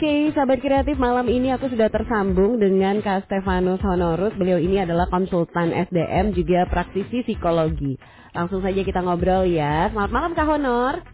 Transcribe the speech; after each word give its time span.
Oke, 0.00 0.32
sahabat 0.32 0.64
kreatif 0.64 0.96
malam 0.96 1.28
ini 1.28 1.52
aku 1.52 1.68
sudah 1.68 1.92
tersambung 1.92 2.56
dengan 2.56 3.04
Kak 3.04 3.28
Stefanus 3.28 3.84
Honorus. 3.84 4.32
Beliau 4.32 4.56
ini 4.56 4.80
adalah 4.80 5.04
konsultan 5.12 5.76
SDM 5.76 6.32
juga 6.32 6.64
praktisi 6.64 7.20
psikologi. 7.20 8.00
Langsung 8.32 8.64
saja 8.64 8.80
kita 8.80 9.04
ngobrol 9.04 9.44
ya. 9.44 9.92
Selamat 9.92 10.08
malam 10.08 10.32
Kak 10.32 10.48
Honor. 10.48 11.04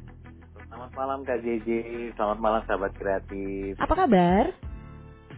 Selamat 0.70 0.92
malam 0.94 1.18
Kak 1.26 1.42
JJ, 1.42 1.68
selamat 2.14 2.38
malam 2.38 2.62
sahabat 2.70 2.94
kreatif. 2.94 3.74
Apa 3.82 4.06
kabar? 4.06 4.54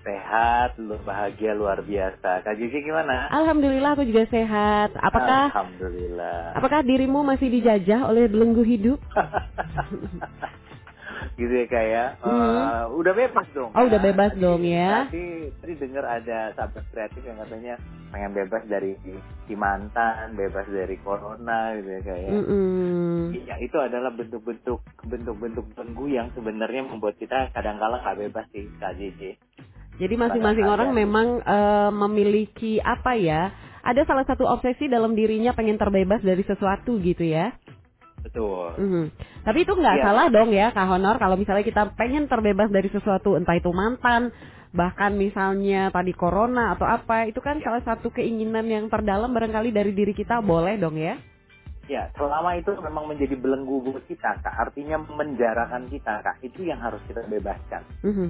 Sehat, 0.05 0.77
lu 0.77 1.01
bahagia 1.09 1.57
luar 1.57 1.81
biasa. 1.81 2.45
Kak 2.45 2.53
JJ 2.53 2.85
gimana? 2.85 3.33
Alhamdulillah 3.33 3.97
aku 3.97 4.05
juga 4.05 4.29
sehat. 4.29 4.93
Apakah 4.93 5.49
Alhamdulillah. 5.57 6.53
apakah 6.53 6.85
dirimu 6.85 7.25
masih 7.25 7.49
dijajah 7.49 8.13
oleh 8.13 8.29
belenggu 8.29 8.61
hidup? 8.61 9.01
gitu 11.37 11.53
ya 11.53 11.67
Kak 11.67 11.85
ya. 11.85 12.05
Hmm. 12.21 12.35
Eh, 12.35 12.85
udah 12.95 13.13
bebas 13.15 13.47
dong. 13.55 13.71
Oh, 13.73 13.85
udah 13.87 14.01
bebas 14.01 14.33
Tadi- 14.35 14.43
dong 14.43 14.63
ya. 14.63 15.07
Tadi 15.09 15.27
tadi 15.59 15.75
dengar 15.79 16.05
ada 16.05 16.39
sahabat 16.55 16.85
kreatif 16.91 17.23
yang 17.23 17.39
katanya 17.41 17.75
pengen 18.09 18.33
bebas 18.33 18.63
dari 18.67 18.93
si 19.45 19.55
mantan, 19.55 20.33
bebas 20.33 20.65
dari 20.69 20.97
corona 21.01 21.77
gitu 21.77 21.89
ya 21.89 22.01
Kak 22.03 22.19
ya. 22.19 22.31
Mm-mm. 22.33 23.37
Iya, 23.37 23.55
itu 23.61 23.77
adalah 23.77 24.11
bentuk-bentuk 24.13 24.81
bentuk-bentuk 25.05 25.65
belenggu 25.73 26.07
yang 26.09 26.29
sebenarnya 26.33 26.89
membuat 26.89 27.17
kita 27.17 27.53
kadang-kala 27.53 28.01
nggak 28.01 28.19
bebas 28.29 28.47
sih 28.51 28.67
Kak 28.79 28.97
JJ. 28.97 29.37
Jadi 29.99 30.15
masing-masing 30.15 30.67
orang 30.67 30.95
memang 30.95 31.43
eh, 31.43 31.91
memiliki 31.91 32.79
apa 32.79 33.19
ya? 33.19 33.51
Ada 33.83 34.05
salah 34.05 34.27
satu 34.29 34.45
obsesi 34.45 34.85
dalam 34.85 35.17
dirinya 35.17 35.57
pengen 35.57 35.81
terbebas 35.81 36.21
dari 36.21 36.45
sesuatu 36.45 37.01
gitu 37.01 37.25
ya. 37.25 37.55
Betul. 38.23 38.75
Mhm. 38.77 39.05
Tapi 39.47 39.59
itu 39.63 39.73
nggak 39.73 39.97
Iya. 39.99 40.05
salah 40.05 40.27
dong 40.29 40.51
ya, 40.53 40.75
Kak 40.75 40.87
Honor. 40.91 41.17
Kalau 41.17 41.37
misalnya 41.39 41.65
kita 41.65 41.83
pengen 41.95 42.27
terbebas 42.27 42.69
dari 42.69 42.91
sesuatu, 42.91 43.39
entah 43.39 43.57
itu 43.57 43.71
mantan, 43.71 44.35
bahkan 44.75 45.17
misalnya 45.17 45.89
tadi 45.89 46.13
corona 46.13 46.77
atau 46.77 46.85
apa, 46.85 47.31
itu 47.31 47.39
kan 47.41 47.59
Iya. 47.59 47.65
salah 47.65 47.83
satu 47.87 48.11
keinginan 48.11 48.67
yang 48.69 48.91
terdalam 48.91 49.31
barangkali 49.33 49.71
dari 49.71 49.93
diri 49.95 50.13
kita 50.13 50.43
boleh 50.43 50.77
dong 50.77 50.99
ya. 50.99 51.17
Ya, 51.89 52.13
selama 52.21 52.53
itu 52.53 52.77
memang 52.85 53.09
menjadi 53.09 53.33
belenggu 53.33 53.81
buat 53.81 54.05
kita, 54.05 54.45
Kak. 54.45 54.55
Artinya 54.69 55.01
memenjarakan 55.01 55.89
kita, 55.89 56.21
Kak. 56.21 56.37
Itu 56.45 56.61
yang 56.61 56.85
harus 56.85 57.01
kita 57.09 57.25
bebaskan. 57.25 57.81
Mhm. 58.05 58.29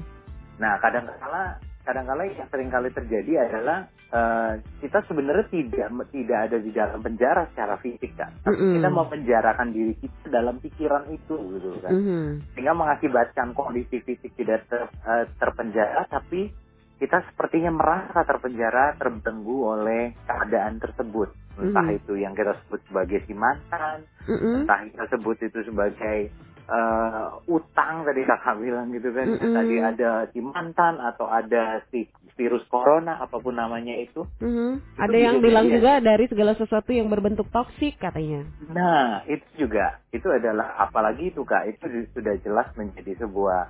Nah, 0.63 0.79
kadang-kala 0.79 1.59
kadang-kala 1.89 2.29
yang 2.29 2.49
sering 2.53 2.69
kali 2.69 2.93
terjadi 2.93 3.49
adalah 3.49 3.89
eh, 4.13 4.53
kita 4.85 5.01
sebenarnya 5.09 5.49
tidak 5.49 5.89
tidak 6.13 6.39
ada 6.45 6.59
di 6.61 6.71
dalam 6.71 7.01
penjara 7.01 7.49
secara 7.49 7.81
fisik, 7.81 8.13
Kak. 8.13 8.45
Tapi 8.45 8.53
Mm-mm. 8.53 8.75
kita 8.77 8.89
memenjarakan 8.93 9.69
diri 9.73 9.95
kita 9.97 10.29
dalam 10.29 10.61
pikiran 10.61 11.09
itu 11.09 11.35
gitu 11.57 11.81
kan. 11.81 11.93
Mhm. 11.97 12.53
Sehingga 12.53 12.77
mengakibatkan 12.77 13.57
kondisi 13.57 14.05
fisik 14.05 14.37
tidak 14.37 14.69
ter- 14.69 14.93
eh, 15.09 15.25
terpenjara 15.41 16.05
tapi 16.05 16.53
kita 16.99 17.23
sepertinya 17.31 17.71
merasa 17.71 18.27
terpenjara, 18.27 18.99
terbelenggu 18.99 19.57
oleh 19.65 20.19
keadaan 20.27 20.77
tersebut. 20.77 21.31
Entah 21.57 21.87
Mhm. 21.87 21.99
itu 21.99 22.13
yang 22.19 22.35
kita 22.35 22.59
sebut 22.67 22.83
sebagai 22.87 23.23
si 23.23 23.35
mantan, 23.35 24.03
Mhm. 24.27 24.63
entah 24.63 24.83
kita 24.83 25.05
sebut 25.09 25.39
itu 25.39 25.59
sebagai 25.63 26.31
eh, 26.69 27.27
utang 27.49 28.05
tadi 28.05 28.23
kakak 28.23 28.57
bilang 28.57 28.93
gitu 28.93 29.09
kan 29.11 29.25
Mm-mm. 29.27 29.53
tadi 29.53 29.77
ada 29.79 30.11
si 30.29 30.39
mantan 30.39 31.01
atau 31.01 31.25
ada 31.25 31.81
si 31.89 32.05
virus 32.35 32.63
corona 32.69 33.19
apa 33.19 33.37
pun 33.37 33.53
namanya 33.53 33.97
itu 33.97 34.23
Mhm. 34.39 34.95
Ada 34.97 35.09
bisa 35.11 35.25
yang 35.25 35.35
jadi 35.35 35.43
bilang 35.43 35.67
ya. 35.67 35.75
juga 35.75 35.93
dari 35.99 36.25
segala 36.27 36.53
sesuatu 36.55 36.91
yang 36.91 37.09
berbentuk 37.09 37.49
toksik 37.49 37.97
katanya. 37.97 38.45
nah 38.69 39.25
itu 39.25 39.43
juga 39.59 39.97
itu 40.09 40.29
adalah 40.29 40.77
apalagi 40.79 41.31
itu 41.31 41.43
kak 41.43 41.67
itu 41.69 41.85
sudah 42.13 42.37
jelas 42.39 42.69
menjadi 42.75 43.19
sebuah 43.19 43.61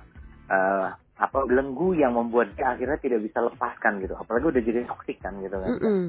eh, 0.47 0.87
apa 1.17 1.39
belenggu 1.43 1.93
yang 1.93 2.13
membuat 2.13 2.53
dia 2.53 2.69
akhirnya 2.69 2.95
tidak 2.95 3.19
bisa 3.21 3.39
lepaskan 3.39 3.99
gitu 3.99 4.13
apalagi 4.13 4.45
udah 4.49 4.61
jadi 4.61 4.79
toksik 4.85 5.19
kan 5.19 5.39
gitu 5.39 5.55
kan 5.55 5.71
Mm-mm. 5.73 6.03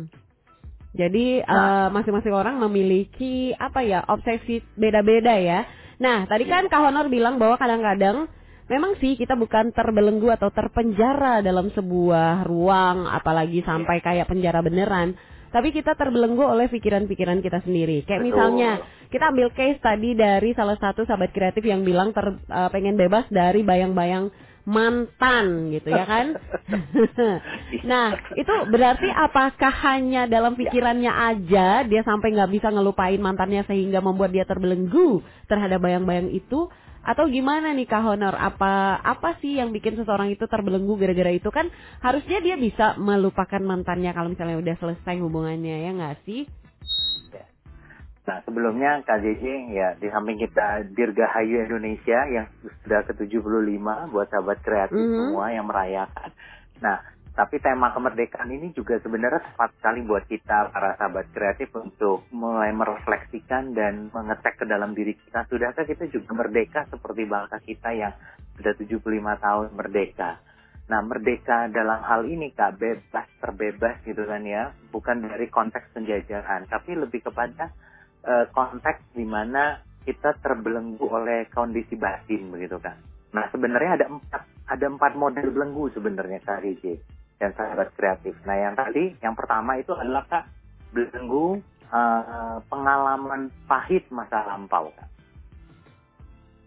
Jadi 0.91 1.39
Nah. 1.41 1.87
eh, 1.87 1.89
masing-masing 1.89 2.35
orang 2.35 2.59
memiliki 2.61 3.55
apa 3.55 3.79
ya 3.81 4.03
obsesi 4.05 4.59
beda-beda 4.75 5.39
ya. 5.39 5.63
Nah 6.01 6.25
tadi 6.25 6.49
kan 6.49 6.67
Kak 6.67 6.81
Honor 6.81 7.13
bilang 7.13 7.37
bahwa 7.37 7.61
kadang-kadang 7.61 8.27
memang 8.73 8.97
sih 8.99 9.21
kita 9.21 9.37
bukan 9.37 9.71
terbelenggu 9.77 10.33
atau 10.33 10.49
terpenjara 10.49 11.45
dalam 11.45 11.69
sebuah 11.75 12.49
ruang, 12.49 13.05
apalagi 13.05 13.61
sampai 13.63 14.01
kayak 14.01 14.27
penjara 14.31 14.65
beneran. 14.65 15.13
Tapi 15.51 15.75
kita 15.75 15.99
terbelenggu 15.99 16.47
oleh 16.47 16.71
pikiran-pikiran 16.71 17.43
kita 17.43 17.59
sendiri. 17.67 18.07
Kayak 18.07 18.23
Betul. 18.23 18.29
misalnya 18.31 18.71
kita 19.11 19.35
ambil 19.35 19.51
case 19.51 19.83
tadi 19.83 20.15
dari 20.15 20.55
salah 20.55 20.79
satu 20.79 21.03
sahabat 21.03 21.35
kreatif 21.35 21.67
yang 21.67 21.83
bilang 21.83 22.15
ter, 22.15 22.39
eh, 22.39 22.71
pengen 22.71 22.95
bebas 22.95 23.27
dari 23.29 23.67
bayang-bayang 23.67 24.31
mantan 24.69 25.73
gitu 25.73 25.89
ya 25.89 26.05
kan. 26.05 26.37
nah 27.91 28.13
itu 28.37 28.55
berarti 28.69 29.09
apakah 29.09 29.73
hanya 29.93 30.29
dalam 30.29 30.57
pikirannya 30.57 31.11
aja 31.11 31.85
dia 31.85 32.03
sampai 32.05 32.37
nggak 32.37 32.53
bisa 32.53 32.69
ngelupain 32.69 33.21
mantannya 33.21 33.65
sehingga 33.65 34.05
membuat 34.05 34.33
dia 34.35 34.45
terbelenggu 34.45 35.25
terhadap 35.49 35.81
bayang-bayang 35.81 36.29
itu? 36.33 36.69
Atau 37.01 37.33
gimana 37.33 37.73
nih 37.73 37.89
Kak 37.89 38.05
Honor? 38.05 38.37
Apa 38.37 39.01
apa 39.01 39.41
sih 39.41 39.57
yang 39.57 39.73
bikin 39.73 39.97
seseorang 39.97 40.37
itu 40.37 40.45
terbelenggu 40.45 41.01
gara-gara 41.01 41.33
itu? 41.33 41.49
Kan 41.49 41.73
harusnya 42.05 42.45
dia 42.45 42.61
bisa 42.61 43.01
melupakan 43.01 43.61
mantannya 43.65 44.13
kalau 44.13 44.29
misalnya 44.29 44.61
udah 44.61 44.77
selesai 44.77 45.17
hubungannya 45.17 45.89
ya 45.89 45.91
nggak 45.97 46.17
sih 46.29 46.45
Nah 48.31 48.47
sebelumnya 48.47 49.03
KJJ 49.03 49.45
ya 49.75 49.99
di 49.99 50.07
samping 50.07 50.39
kita 50.39 50.87
Dirgahayu 50.95 51.67
Indonesia 51.67 52.31
yang 52.31 52.47
sudah 52.63 53.03
ke-75 53.11 53.83
buat 54.15 54.31
sahabat 54.31 54.63
kreatif 54.63 55.03
Mhm. 55.03 55.19
semua 55.19 55.51
yang 55.51 55.67
merayakan. 55.67 56.31
Nah 56.79 57.03
tapi 57.35 57.59
tema 57.59 57.91
kemerdekaan 57.91 58.55
ini 58.55 58.71
juga 58.71 59.03
sebenarnya 59.03 59.43
tepat 59.43 59.75
sekali 59.83 60.07
buat 60.07 60.31
kita 60.31 60.71
para 60.71 60.95
sahabat 60.95 61.27
kreatif 61.35 61.75
untuk 61.75 62.23
mulai 62.31 62.71
merefleksikan 62.71 63.75
dan 63.75 64.15
mengecek 64.15 64.63
ke 64.63 64.65
dalam 64.71 64.95
diri 64.95 65.19
kita. 65.19 65.51
Sudahkah 65.51 65.83
kita 65.83 66.07
juga 66.07 66.31
merdeka 66.31 66.87
seperti 66.87 67.27
bangsa 67.27 67.59
kita 67.59 67.91
yang 67.99 68.15
sudah 68.55 68.79
75 68.79 69.43
tahun 69.43 69.75
merdeka? 69.75 70.39
Nah, 70.91 71.07
merdeka 71.07 71.71
dalam 71.71 72.03
hal 72.03 72.27
ini 72.27 72.51
Kak, 72.51 72.83
bebas, 72.83 73.27
terbebas 73.39 74.03
gitu 74.03 74.27
kan 74.27 74.43
ya. 74.43 74.75
Bukan 74.91 75.23
dari 75.23 75.47
konteks 75.47 75.95
penjajahan, 75.95 76.67
tapi 76.67 76.99
lebih 76.99 77.23
kepada 77.31 77.71
eh, 78.25 78.47
konteks 78.53 79.17
di 79.17 79.25
mana 79.25 79.81
kita 80.05 80.37
terbelenggu 80.41 81.05
oleh 81.07 81.47
kondisi 81.53 81.95
batin 81.95 82.49
begitu 82.51 82.81
kan. 82.81 82.97
Nah 83.37 83.47
sebenarnya 83.53 84.01
ada 84.01 84.07
empat 84.09 84.43
ada 84.71 84.87
empat 84.87 85.13
model 85.15 85.49
belenggu 85.53 85.93
sebenarnya 85.95 86.41
Kak 86.43 86.63
Riji 86.65 86.97
dan 87.39 87.53
sahabat 87.55 87.93
kreatif. 87.95 88.35
Nah 88.49 88.57
yang 88.57 88.75
tadi 88.75 89.15
yang 89.21 89.37
pertama 89.37 89.77
itu 89.77 89.93
adalah 89.95 90.25
Kak 90.27 90.45
belenggu 90.91 91.61
eh, 91.93 92.57
pengalaman 92.67 93.53
pahit 93.69 94.09
masa 94.11 94.45
lampau 94.49 94.91
Kak. 94.97 95.09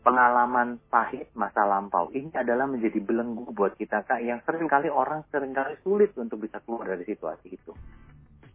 Pengalaman 0.03 0.83
pahit 0.91 1.31
masa 1.31 1.63
lampau 1.63 2.11
ini 2.11 2.27
adalah 2.35 2.67
menjadi 2.67 2.99
belenggu 2.99 3.55
buat 3.55 3.79
kita 3.79 4.03
Kak 4.03 4.19
yang 4.19 4.43
sering 4.43 4.67
kali 4.67 4.91
orang 4.91 5.23
sering 5.31 5.55
kali 5.55 5.79
sulit 5.79 6.11
untuk 6.19 6.43
bisa 6.43 6.59
keluar 6.63 6.91
dari 6.91 7.07
situasi 7.07 7.47
itu. 7.55 7.71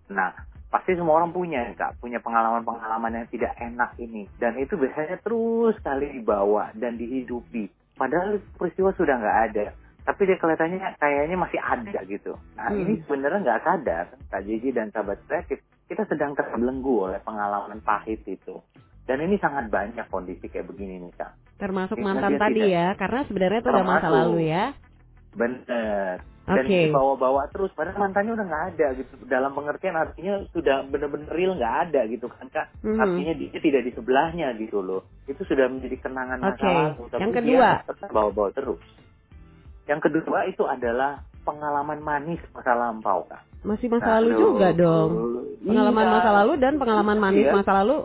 Nah, 0.08 0.32
pasti 0.68 0.92
semua 0.94 1.20
orang 1.20 1.32
punya 1.32 1.64
kak. 1.74 1.96
Punya 1.98 2.20
pengalaman-pengalaman 2.20 3.12
yang 3.16 3.26
tidak 3.28 3.52
enak 3.56 3.96
ini. 3.96 4.28
Dan 4.36 4.56
itu 4.56 4.76
biasanya 4.76 5.18
terus 5.20 5.74
kali 5.80 6.20
dibawa 6.20 6.72
dan 6.76 6.96
dihidupi. 6.96 7.68
Padahal 7.96 8.38
peristiwa 8.56 8.92
sudah 8.94 9.16
nggak 9.18 9.38
ada. 9.52 9.66
Tapi 10.04 10.20
dia 10.24 10.40
kelihatannya 10.40 10.96
kayaknya 10.96 11.36
masih 11.36 11.60
ada 11.60 12.00
gitu. 12.08 12.32
Nah 12.56 12.72
Hmm. 12.72 12.80
ini 12.80 13.00
sebenarnya 13.04 13.44
nggak 13.44 13.62
sadar. 13.64 14.06
Kak 14.30 14.42
Jiji 14.44 14.72
dan 14.72 14.88
sahabat 14.88 15.20
kreatif 15.28 15.60
kita 15.84 16.04
sedang 16.04 16.32
terbelenggu 16.32 17.08
oleh 17.08 17.20
pengalaman 17.20 17.80
pahit 17.80 18.24
itu. 18.24 18.60
Dan 19.08 19.24
ini 19.24 19.40
sangat 19.40 19.72
banyak 19.72 20.04
kondisi 20.12 20.52
kayak 20.52 20.68
begini 20.68 21.00
nih 21.00 21.12
kak. 21.16 21.32
Termasuk 21.56 21.96
mantan 21.96 22.36
tadi 22.36 22.60
tidak- 22.60 22.72
ya 22.72 22.86
karena 22.92 23.20
sebenarnya 23.24 23.60
itu 23.64 23.70
udah 23.72 23.86
masa 23.88 24.08
lalu 24.12 24.38
ya. 24.52 24.64
Bener 25.32 26.20
dan 26.48 26.64
Oke. 26.64 26.88
dibawa-bawa 26.88 27.42
terus 27.48 27.68
padahal 27.72 28.00
mantannya 28.00 28.32
udah 28.32 28.46
nggak 28.46 28.64
ada 28.72 28.86
gitu 28.96 29.12
dalam 29.24 29.52
pengertian 29.52 29.94
artinya 29.94 30.34
sudah 30.48 30.80
bener-bener 30.84 31.28
real 31.28 31.52
nggak 31.52 31.76
ada 31.86 32.00
gitu 32.06 32.26
kan 32.26 32.48
kak 32.48 32.66
Mhm. 32.80 32.96
artinya 32.96 33.32
dia 33.34 33.60
tidak 33.60 33.82
di 33.84 33.92
sebelahnya 33.92 34.46
gitu 34.56 34.80
loh 34.80 35.04
itu 35.24 35.44
sudah 35.44 35.68
menjadi 35.68 36.00
kenangan 36.00 36.38
masa 36.38 36.56
Oke. 36.56 36.72
lalu 36.72 37.02
tapi 37.06 37.20
Yang 37.20 37.30
dia 37.30 37.38
kedua? 37.38 37.70
tetap 37.84 38.08
bawa-bawa 38.08 38.48
terus 38.50 38.80
yang 39.84 40.00
kedua 40.00 40.38
itu 40.44 40.64
adalah 40.64 41.12
pengalaman 41.42 41.98
manis 41.98 42.40
masa 42.50 42.72
lampau 42.72 43.24
kak 43.26 43.42
masih 43.60 43.88
masa 43.88 44.06
Nah, 44.06 44.14
lalu 44.16 44.28
aduh. 44.28 44.40
juga 44.42 44.68
dong 44.72 45.10
pengalaman 45.60 46.02
Iya. 46.02 46.12
masa 46.14 46.30
lalu 46.34 46.52
dan 46.56 46.72
pengalaman 46.76 47.18
manis 47.18 47.44
Iya. 47.44 47.54
masa 47.54 47.72
lalu 47.74 47.98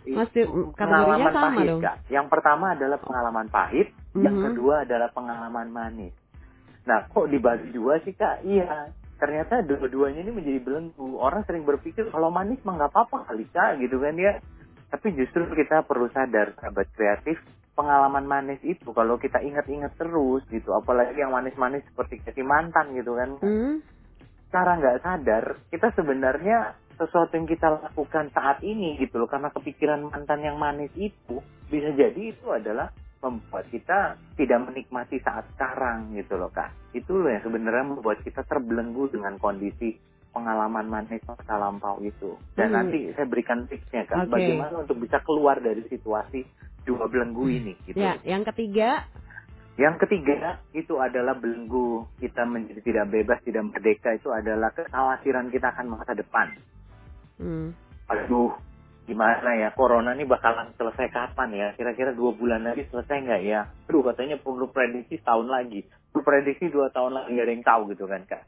Masih, 0.00 0.42
Itu 0.42 0.72
kategorinya 0.74 0.80
pengalaman 0.80 1.30
sama 1.30 1.44
pahit, 1.52 1.68
dong. 1.68 1.80
Kak. 1.84 1.96
Yang 2.08 2.26
pertama 2.32 2.64
adalah 2.72 2.98
pengalaman 2.98 3.46
pahit, 3.46 3.88
yang 4.16 4.32
Mhm. 4.32 4.44
kedua 4.48 4.74
adalah 4.82 5.08
pengalaman 5.12 5.68
manis. 5.68 6.12
Nah, 6.88 7.08
kok 7.10 7.28
dibagi 7.28 7.74
dua 7.74 8.00
sih, 8.00 8.16
Kak? 8.16 8.44
Iya. 8.46 8.92
Ternyata 9.20 9.60
dua-duanya 9.64 10.24
ini 10.24 10.32
menjadi 10.32 10.60
belenggu. 10.64 11.20
Orang 11.20 11.44
sering 11.44 11.68
berpikir 11.68 12.08
kalau 12.08 12.32
manis 12.32 12.60
mah 12.64 12.80
nggak 12.80 12.92
apa-apa 12.92 13.28
kali, 13.28 13.44
Kak, 13.52 13.80
gitu 13.80 14.00
kan 14.00 14.16
ya. 14.16 14.40
Tapi 14.90 15.12
justru 15.14 15.44
kita 15.54 15.84
perlu 15.86 16.10
sadar, 16.10 16.56
sahabat 16.56 16.88
kreatif, 16.96 17.38
pengalaman 17.80 18.28
manis 18.28 18.60
itu 18.60 18.92
kalau 18.92 19.16
kita 19.16 19.40
ingat-ingat 19.40 19.96
terus 19.96 20.44
gitu 20.52 20.76
apalagi 20.76 21.16
yang 21.16 21.32
manis-manis 21.32 21.80
seperti 21.88 22.20
kasih 22.20 22.44
mantan 22.44 22.92
gitu 22.92 23.16
kan 23.16 23.40
Hmm? 23.40 23.80
cara 24.52 24.76
nggak 24.76 25.00
sadar 25.00 25.44
kita 25.72 25.88
sebenarnya 25.96 26.76
sesuatu 27.00 27.32
yang 27.32 27.48
kita 27.48 27.80
lakukan 27.80 28.28
saat 28.36 28.60
ini 28.60 29.00
gitu 29.00 29.24
loh 29.24 29.30
karena 29.30 29.48
kepikiran 29.48 30.04
mantan 30.12 30.44
yang 30.44 30.60
manis 30.60 30.92
itu 30.92 31.40
bisa 31.72 31.88
jadi 31.96 32.36
itu 32.36 32.46
adalah 32.52 32.92
membuat 33.20 33.68
kita 33.68 34.16
tidak 34.36 34.58
menikmati 34.64 35.20
saat 35.20 35.44
sekarang 35.54 36.16
gitu 36.16 36.40
loh 36.40 36.48
kak. 36.48 36.72
Itu 36.96 37.20
loh 37.20 37.28
yang 37.28 37.44
sebenarnya 37.44 37.84
membuat 37.96 38.24
kita 38.24 38.44
terbelenggu 38.48 39.12
dengan 39.12 39.36
kondisi 39.36 40.00
pengalaman 40.32 40.88
manis 40.88 41.20
masa 41.28 41.54
lampau 41.60 42.00
itu. 42.00 42.38
Dan 42.56 42.72
Hmm. 42.72 42.76
nanti 42.80 43.12
saya 43.12 43.26
berikan 43.28 43.68
tipsnya 43.68 44.08
kak 44.08 44.26
Oke. 44.26 44.32
bagaimana 44.32 44.74
untuk 44.82 44.96
bisa 45.04 45.20
keluar 45.20 45.60
dari 45.60 45.84
situasi 45.86 46.40
dua 46.88 47.04
belenggu 47.12 47.44
ini 47.50 47.72
gitu. 47.84 48.00
Ya, 48.00 48.16
yang 48.24 48.40
ketiga, 48.48 49.04
yang 49.76 50.00
ketiga 50.00 50.56
itu 50.72 50.96
adalah 50.96 51.36
belenggu 51.36 52.08
kita 52.24 52.48
menjadi 52.48 52.80
tidak 52.80 53.06
bebas, 53.12 53.38
tidak 53.44 53.68
merdeka. 53.68 54.16
Itu 54.16 54.32
adalah 54.32 54.72
kekhawatiran 54.72 55.52
kita 55.52 55.76
akan 55.76 55.86
masa 55.92 56.16
depan. 56.16 56.56
hmm, 57.36 57.68
Aduh, 58.10 58.56
gimana 59.10 59.58
ya 59.58 59.74
corona 59.74 60.14
ini 60.14 60.22
bakalan 60.22 60.70
selesai 60.78 61.10
kapan 61.10 61.50
ya? 61.50 61.68
Kira-kira 61.74 62.14
dua 62.14 62.30
bulan 62.30 62.62
lagi 62.62 62.86
selesai 62.86 63.26
nggak 63.26 63.42
ya? 63.42 63.66
Aduh, 63.90 64.06
katanya 64.06 64.38
perlu 64.38 64.70
prediksi 64.70 65.18
setahun 65.18 65.50
lagi. 65.50 65.82
Perlu 65.82 66.22
prediksi 66.22 66.70
dua 66.70 66.94
tahun 66.94 67.18
lagi 67.18 67.34
nggak 67.34 67.46
ada 67.50 67.54
yang 67.58 67.66
tahu 67.66 67.82
gitu 67.90 68.06
kan 68.06 68.22
kak. 68.30 68.46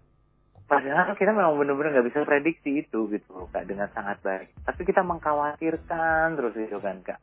Padahal 0.70 1.18
kita 1.18 1.34
memang 1.34 1.58
benar-benar 1.58 1.98
nggak 1.98 2.06
bisa 2.14 2.22
prediksi 2.22 2.86
itu 2.86 3.10
gitu 3.10 3.50
kak 3.50 3.66
dengan 3.66 3.90
sangat 3.90 4.22
baik. 4.22 4.54
Tapi 4.62 4.80
kita 4.86 5.02
mengkhawatirkan 5.02 6.38
terus 6.38 6.54
itu 6.54 6.78
kan 6.78 7.02
kak. 7.02 7.18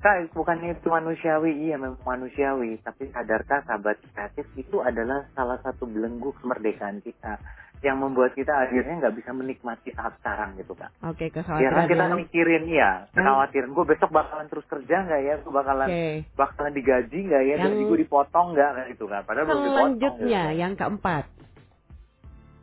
Kak, 0.00 0.32
bukannya 0.32 0.80
itu 0.80 0.88
manusiawi, 0.88 1.68
iya 1.68 1.76
memang 1.76 2.00
manusiawi. 2.00 2.80
Tapi 2.80 3.12
sadarkah 3.12 3.60
sahabat 3.68 4.00
kreatif 4.16 4.48
itu 4.56 4.80
adalah 4.80 5.28
salah 5.36 5.60
satu 5.60 5.84
belenggu 5.84 6.32
kemerdekaan 6.40 7.04
kita. 7.04 7.36
Yang 7.80 7.96
membuat 7.96 8.36
kita 8.36 8.52
akhirnya 8.52 9.00
nggak 9.00 9.16
bisa 9.16 9.32
menikmati 9.32 9.88
saat 9.90 10.12
sekarang 10.20 10.52
gitu 10.54 10.76
kak. 10.76 10.92
oke 11.00 11.16
Ya 11.16 11.32
kan 11.32 11.40
kekhawatiran 11.40 11.84
kita 11.88 12.04
yang- 12.04 12.20
mikirin 12.20 12.64
ya, 12.68 12.90
kekhawatiran 13.10 13.70
gue 13.72 13.84
besok 13.88 14.10
bakalan 14.10 14.46
terus 14.46 14.66
kerja 14.68 14.96
nggak 15.00 15.20
ya, 15.22 15.34
gue 15.40 15.48
bakalan 15.50 15.88
Oke. 15.88 16.06
bakalan 16.34 16.72
digaji 16.72 17.18
nggak 17.24 17.42
ya, 17.42 17.54
Yang- 17.56 17.62
gaji 17.66 17.82
gue 17.88 17.98
dipotong 18.04 18.46
nggak 18.52 18.70
kayak 18.70 18.88
gitu 18.92 19.04
kan. 19.06 19.22
Padahal 19.24 19.46
belum 19.46 19.56
dipotong. 19.58 19.76
Selanjutnya, 19.80 20.42
gitu. 20.46 20.60
yang 20.60 20.72
keempat. 20.74 21.24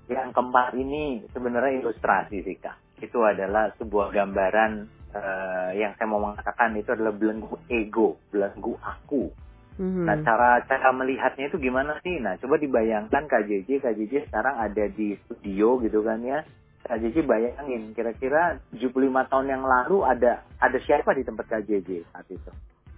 Yang 0.08 0.30
keempat 0.32 0.70
ini 0.74 1.04
sebenarnya 1.30 1.72
ilustrasi 1.82 2.38
sih 2.40 2.58
kak. 2.58 2.78
Itu 2.98 3.22
adalah 3.22 3.74
sebuah 3.76 4.14
gambaran 4.14 4.72
eh, 5.10 5.72
yang 5.76 5.96
saya 5.96 6.06
mau 6.06 6.22
mengatakan 6.22 6.78
itu 6.78 6.94
adalah 6.94 7.10
belenggu 7.10 7.58
ego, 7.68 8.22
belenggu 8.30 8.78
aku. 8.78 9.34
Mhm. 9.78 10.06
Nah 10.10 10.18
cara 10.26 10.62
cara 10.66 10.90
melihatnya 10.90 11.54
itu 11.54 11.58
gimana 11.62 12.02
sih? 12.02 12.18
Nah 12.18 12.38
coba 12.42 12.58
dibayangkan 12.58 13.30
KJJ, 13.30 13.82
KJJ 13.82 14.14
sekarang 14.30 14.58
ada 14.58 14.86
di 14.90 15.14
studio 15.26 15.78
gitu 15.86 16.02
kan 16.02 16.22
ya. 16.26 16.42
KJJ 16.88 17.26
bayangin 17.30 17.94
kira-kira 17.94 18.58
75 18.74 19.30
tahun 19.30 19.48
yang 19.54 19.64
lalu 19.66 20.02
ada 20.02 20.42
ada 20.58 20.78
siapa 20.82 21.14
di 21.14 21.22
tempat 21.22 21.46
KJJ 21.46 22.10
saat 22.10 22.28
itu? 22.30 22.52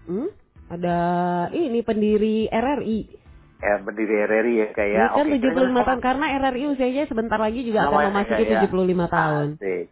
Hmm? 0.07 0.29
Ada 0.69 0.97
ini 1.51 1.81
pendiri 1.83 2.47
RRI. 2.47 2.99
Ya 3.59 3.75
berdiri 3.83 4.15
RRI 4.23 4.53
ya 4.55 4.67
Ini 4.71 4.75
kayak 4.77 5.07
kan 5.11 5.25
oke, 5.27 5.35
75 5.35 5.43
kira-kira 5.43 5.83
tahun 5.83 5.99
karena 5.99 6.25
RRI 6.39 6.63
usianya 6.71 7.03
sebentar 7.11 7.39
lagi 7.41 7.59
juga 7.67 7.79
akan 7.83 7.91
Namanya 7.91 8.11
memasuki 8.15 8.43
ya, 8.47 8.55
ya. 8.55 8.61
75 8.71 9.07
tahun. 9.11 9.47
Asik. 9.59 9.85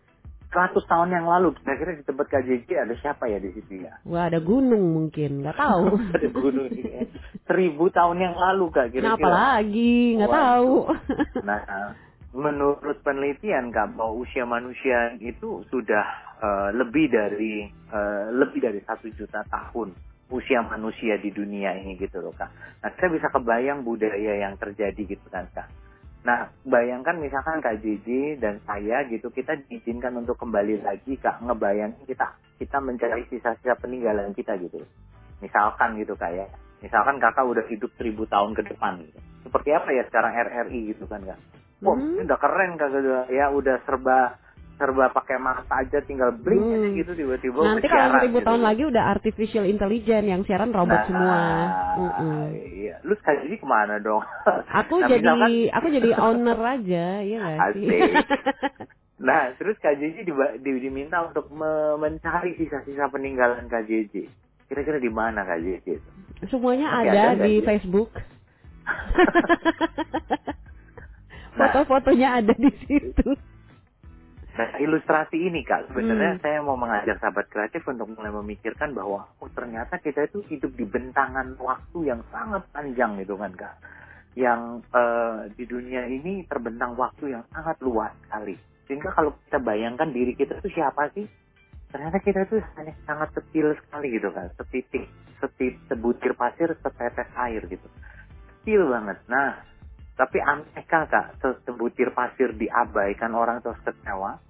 100 0.47 0.79
tahun 0.87 1.09
yang 1.11 1.27
lalu 1.27 1.51
kira-kira 1.59 1.91
di 1.93 2.03
tempat 2.07 2.25
KJJ 2.31 2.69
ada 2.87 2.95
siapa 2.97 3.27
ya 3.27 3.37
di 3.37 3.51
situ 3.51 3.83
ya? 3.83 3.99
Wah, 4.07 4.31
ada 4.31 4.39
gunung 4.39 4.95
mungkin, 4.95 5.43
nggak 5.43 5.59
tahu. 5.59 5.85
ada 6.17 6.27
gunung 6.31 6.67
ini. 6.71 7.03
Seribu 7.43 7.91
tahun 7.91 8.17
yang 8.23 8.35
lalu 8.35 8.65
kak 8.71 8.87
Nah, 8.87 8.91
kira-kira. 8.95 9.15
apalagi 9.19 9.95
nggak 10.17 10.31
tahu. 10.31 10.73
Nah, 11.47 11.61
menurut 12.31 12.97
penelitian 13.03 13.71
kak 13.71 13.95
bahwa 13.95 14.23
usia 14.23 14.47
manusia 14.47 15.15
itu 15.19 15.63
sudah 15.67 16.05
eh, 16.39 16.69
lebih 16.75 17.11
dari 17.11 17.67
eh, 17.67 18.25
lebih 18.31 18.63
dari 18.63 18.79
satu 18.87 19.11
juta 19.13 19.43
tahun 19.47 19.91
usia 20.27 20.59
manusia 20.59 21.15
di 21.19 21.31
dunia 21.31 21.71
ini 21.79 21.95
gitu 21.95 22.19
loh 22.19 22.35
kak. 22.35 22.51
Nah, 22.83 22.89
kita 22.95 23.07
bisa 23.11 23.27
kebayang 23.31 23.83
budaya 23.83 24.43
yang 24.43 24.55
terjadi 24.59 24.99
gitu 25.07 25.27
kan 25.27 25.47
kak. 25.55 25.67
Nah, 26.27 26.51
bayangkan 26.67 27.15
misalkan 27.23 27.63
Kak 27.63 27.79
JJ 27.79 28.35
dan 28.43 28.59
saya 28.67 29.07
gitu, 29.07 29.31
kita 29.31 29.55
diizinkan 29.63 30.11
untuk 30.19 30.35
kembali 30.35 30.83
lagi 30.83 31.15
Kak, 31.15 31.39
ngebayangin 31.39 32.03
kita 32.03 32.35
kita 32.59 32.83
mencari 32.83 33.23
sisa-sisa 33.31 33.79
peninggalan 33.79 34.35
kita 34.35 34.59
gitu. 34.59 34.83
Misalkan 35.39 35.95
gitu 35.95 36.19
Kak 36.19 36.35
ya. 36.35 36.43
Misalkan 36.83 37.23
kakak 37.23 37.47
udah 37.47 37.63
hidup 37.71 37.89
seribu 37.95 38.27
tahun 38.27 38.59
ke 38.59 38.67
depan 38.67 39.07
gitu. 39.07 39.19
Seperti 39.47 39.71
apa 39.71 39.87
ya 39.95 40.03
sekarang 40.11 40.35
RRI 40.35 40.79
gitu 40.91 41.07
kan 41.07 41.23
Kak. 41.23 41.39
Wah, 41.79 41.95
Hmm. 41.95 42.19
udah 42.19 42.37
keren 42.43 42.71
Kak, 42.75 42.89
udah, 42.91 43.23
ya 43.31 43.45
udah 43.47 43.75
serba 43.87 44.35
serba 44.77 45.09
pakai 45.09 45.37
mata 45.37 45.73
aja 45.75 45.97
tinggal 46.01 46.31
blink 46.31 46.61
Hmm. 46.61 46.75
aja 46.75 46.89
gitu 46.95 47.11
tiba-tiba 47.13 47.59
Nanti 47.59 47.87
kalau 47.87 48.13
seribu 48.15 48.37
gitu. 48.37 48.45
tahun 48.45 48.61
lagi 48.61 48.83
udah 48.85 49.03
artificial 49.09 49.65
intelligence 49.65 50.27
yang 50.27 50.41
siaran 50.43 50.69
robot 50.69 50.93
Nah, 50.93 51.05
semua. 51.05 51.39
Mm-mm. 51.97 52.41
Iya, 52.53 52.95
lu 53.01 53.13
Kak 53.15 53.41
JJ 53.41 53.57
ke 53.57 53.65
mana 53.65 53.97
dong? 53.97 54.21
Aku 54.79 54.95
Nah, 54.99 55.09
jadi 55.09 55.25
misalkan- 55.25 55.73
aku 55.73 55.87
jadi 55.91 56.09
owner 56.27 56.59
aja, 56.59 57.05
ya 57.19 57.37
nggak 57.37 57.59
sih? 57.73 57.87
Nah, 59.17 59.49
terus 59.57 59.73
KJJ 59.77 60.21
diba- 60.23 60.61
di- 60.61 60.77
diminta 60.77 61.25
untuk 61.25 61.49
me- 61.49 61.97
mencari 61.97 62.53
sisa-sisa 62.53 63.09
peninggalan 63.09 63.65
KJJ. 63.65 64.29
Kira-kira 64.67 65.01
di 65.01 65.09
mana 65.09 65.41
KJJ 65.41 65.89
itu? 65.89 66.09
Semuanya 66.45 66.85
Masih 66.93 67.09
ada, 67.09 67.21
ada 67.33 67.41
di? 67.41 67.53
Facebook. 67.59 68.13
Nah. 71.57 71.73
Foto-fotonya 71.73 72.29
ada 72.37 72.53
di 72.53 72.69
situ. 72.79 73.33
Nah, 74.57 74.73
ilustrasi 74.81 75.37
ini 75.37 75.61
Kak, 75.61 75.93
sebenarnya 75.93 76.33
Hmm. 76.33 76.41
saya 76.41 76.59
mau 76.65 76.73
mengajak 76.73 77.21
sahabat 77.21 77.45
kreatif 77.53 77.85
untuk 77.85 78.09
mulai 78.09 78.33
memikirkan 78.33 78.89
bahwa 78.97 79.29
oh 79.37 79.49
ternyata 79.53 80.01
kita 80.01 80.25
itu 80.25 80.41
hidup 80.49 80.73
di 80.73 80.81
bentangan 80.81 81.53
waktu 81.61 82.09
yang 82.09 82.25
sangat 82.33 82.65
panjang 82.73 83.21
gitu 83.21 83.37
kan 83.37 83.53
Kak. 83.53 83.77
Yang 84.33 84.81
eh, 84.97 85.37
di 85.53 85.63
dunia 85.69 86.09
ini 86.09 86.41
terbentang 86.49 86.97
waktu 86.97 87.37
yang 87.37 87.45
sangat 87.53 87.77
luas 87.85 88.09
sekali. 88.25 88.57
Sehingga 88.89 89.13
kalau 89.13 89.37
kita 89.45 89.61
bayangkan 89.61 90.09
diri 90.09 90.33
kita 90.33 90.57
itu 90.57 90.73
siapa 90.73 91.05
sih? 91.13 91.29
Ternyata 91.93 92.17
kita 92.17 92.49
itu 92.49 92.57
hanya 92.81 92.93
sangat 93.05 93.29
kecil 93.37 93.77
sekali 93.77 94.09
gitu 94.09 94.33
kan. 94.33 94.49
Setitik, 94.57 95.05
setitik 95.37 95.77
sebutir 95.85 96.33
pasir, 96.33 96.73
setetes 96.81 97.29
air 97.37 97.61
gitu. 97.69 97.87
Kecil 98.57 98.89
banget. 98.89 99.21
Nah, 99.29 99.61
tapi 100.17 100.41
anehkah 100.41 101.05
kak 101.05 101.37
se- 101.37 101.61
sebutir 101.61 102.09
pasir 102.11 102.57
diabaikan 102.57 103.37
orang 103.37 103.61
terus 103.61 103.77
kecewa? 103.85 104.41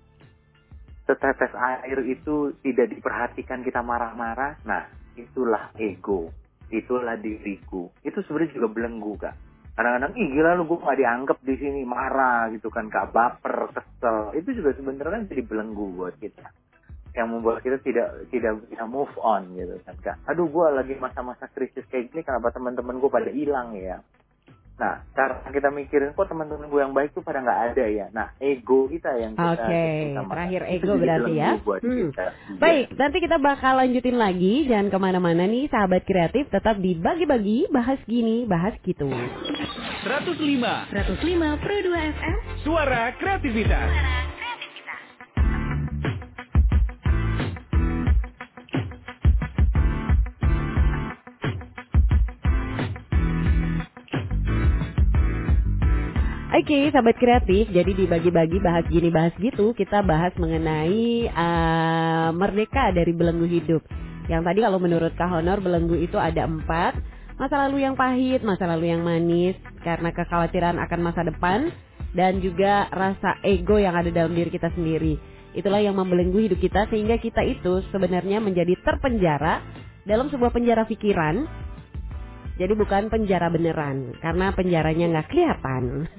Setetes 1.07 1.55
air 1.55 2.03
itu 2.03 2.51
tidak 2.59 2.91
diperhatikan 2.91 3.63
kita 3.63 3.79
marah-marah. 3.79 4.59
Nah, 4.67 4.91
itulah 5.15 5.71
ego. 5.79 6.27
Itulah 6.67 7.15
diriku. 7.15 7.87
Itu 8.03 8.19
sebenarnya 8.27 8.59
juga 8.59 8.67
belenggu 8.75 9.13
kak. 9.15 9.35
Kadang-kadang, 9.77 10.13
ih 10.19 10.27
gila 10.35 10.57
lu 10.59 10.67
gue 10.67 10.83
gak 10.83 10.99
dianggap 10.99 11.37
di 11.45 11.55
sini 11.55 11.87
marah 11.87 12.51
gitu 12.51 12.67
kan 12.67 12.91
kak, 12.91 13.15
baper, 13.15 13.71
kesel. 13.71 14.35
Itu 14.35 14.51
juga 14.51 14.75
sebenarnya 14.75 15.31
jadi 15.31 15.47
belenggu 15.47 15.95
buat 15.95 16.19
kita 16.19 16.43
yang 17.17 17.33
membuat 17.33 17.65
kita 17.65 17.81
tidak 17.81 18.29
tidak 18.29 18.61
bisa 18.69 18.85
move 18.85 19.09
on 19.17 19.49
gitu 19.57 19.73
kan 19.81 19.95
kak. 20.05 20.17
Aduh 20.29 20.45
gue 20.45 20.67
lagi 20.69 20.93
masa-masa 21.01 21.49
krisis 21.49 21.81
kayak 21.89 22.13
gini 22.13 22.21
kenapa 22.21 22.53
teman-teman 22.53 23.01
gue 23.01 23.09
pada 23.09 23.33
hilang 23.33 23.73
ya? 23.73 23.97
Nah, 24.77 25.01
cara 25.17 25.41
kita 25.49 25.73
mikirin 25.73 26.13
kok 26.13 26.29
teman-teman 26.29 26.69
gue 26.69 26.81
yang 26.85 26.93
baik 26.93 27.09
tuh 27.17 27.25
pada 27.25 27.41
nggak 27.41 27.61
ada 27.73 27.85
ya. 27.89 28.07
Nah, 28.13 28.29
ego 28.37 28.85
kita 28.85 29.09
yang 29.17 29.33
kita 29.33 29.57
Oke, 29.57 29.85
utamakan. 30.13 30.29
terakhir 30.37 30.61
ego 30.69 30.93
berarti 31.01 31.33
ya. 31.33 31.49
Hmm. 31.57 31.61
kita. 32.13 32.25
Iya. 32.29 32.57
Baik, 32.61 32.85
nanti 32.93 33.17
kita 33.17 33.37
bakal 33.41 33.73
lanjutin 33.81 34.17
lagi. 34.21 34.53
Jangan 34.69 34.87
ke 34.93 34.97
mana-mana 35.01 35.49
nih, 35.49 35.65
sahabat 35.73 36.05
kreatif. 36.05 36.45
Tetap 36.53 36.77
dibagi-bagi, 36.77 37.73
bahas 37.73 37.97
gini, 38.05 38.45
bahas 38.45 38.77
gitu. 38.85 39.09
105 39.09 40.93
105 40.93 41.61
Pro 41.63 41.77
2 41.83 42.13
FM 42.15 42.37
Suara 42.63 43.11
Kreativitas 43.17 43.89
Oke, 56.57 56.89
sahabat 56.89 57.21
kreatif. 57.21 57.69
Jadi 57.69 57.93
dibagi-bagi 57.93 58.57
bahas 58.57 58.81
gini, 58.89 59.13
bahas 59.13 59.29
gitu. 59.37 59.77
Kita 59.77 60.01
bahas 60.01 60.33
mengenai 60.41 61.29
eh, 61.29 62.29
merdeka 62.33 62.89
dari 62.97 63.13
belenggu 63.13 63.45
hidup. 63.45 63.85
Yang 64.25 64.41
tadi 64.41 64.59
kalau 64.65 64.81
menurut 64.81 65.13
Kak 65.13 65.29
Honor, 65.29 65.61
belenggu 65.61 66.01
itu 66.01 66.17
ada 66.17 66.49
empat. 66.49 66.97
Masa 67.37 67.61
lalu 67.69 67.85
yang 67.85 67.93
pahit, 67.93 68.41
masa 68.41 68.65
lalu 68.65 68.89
yang 68.89 69.05
manis, 69.05 69.53
karena 69.85 70.09
kekhawatiran 70.09 70.81
akan 70.81 70.99
masa 71.05 71.21
depan, 71.29 71.69
dan 72.17 72.41
juga 72.41 72.89
rasa 72.89 73.37
ego 73.45 73.77
yang 73.77 73.93
ada 73.93 74.09
dalam 74.09 74.33
diri 74.33 74.49
kita 74.49 74.73
sendiri. 74.73 75.13
Itulah 75.53 75.85
yang 75.85 75.93
membelenggu 75.93 76.41
hidup 76.41 76.57
kita 76.57 76.89
sehingga 76.89 77.21
kita 77.21 77.45
itu 77.45 77.85
sebenarnya 77.93 78.41
menjadi 78.41 78.73
terpenjara 78.81 79.61
dalam 80.09 80.33
sebuah 80.33 80.49
penjara 80.49 80.89
pikiran. 80.89 81.66
Jadi 82.57 82.73
bukan 82.73 83.13
penjara 83.13 83.53
beneran, 83.53 84.17
karena 84.17 84.49
penjaranya 84.49 85.05
nggak 85.13 85.27
kelihatan. 85.29 86.09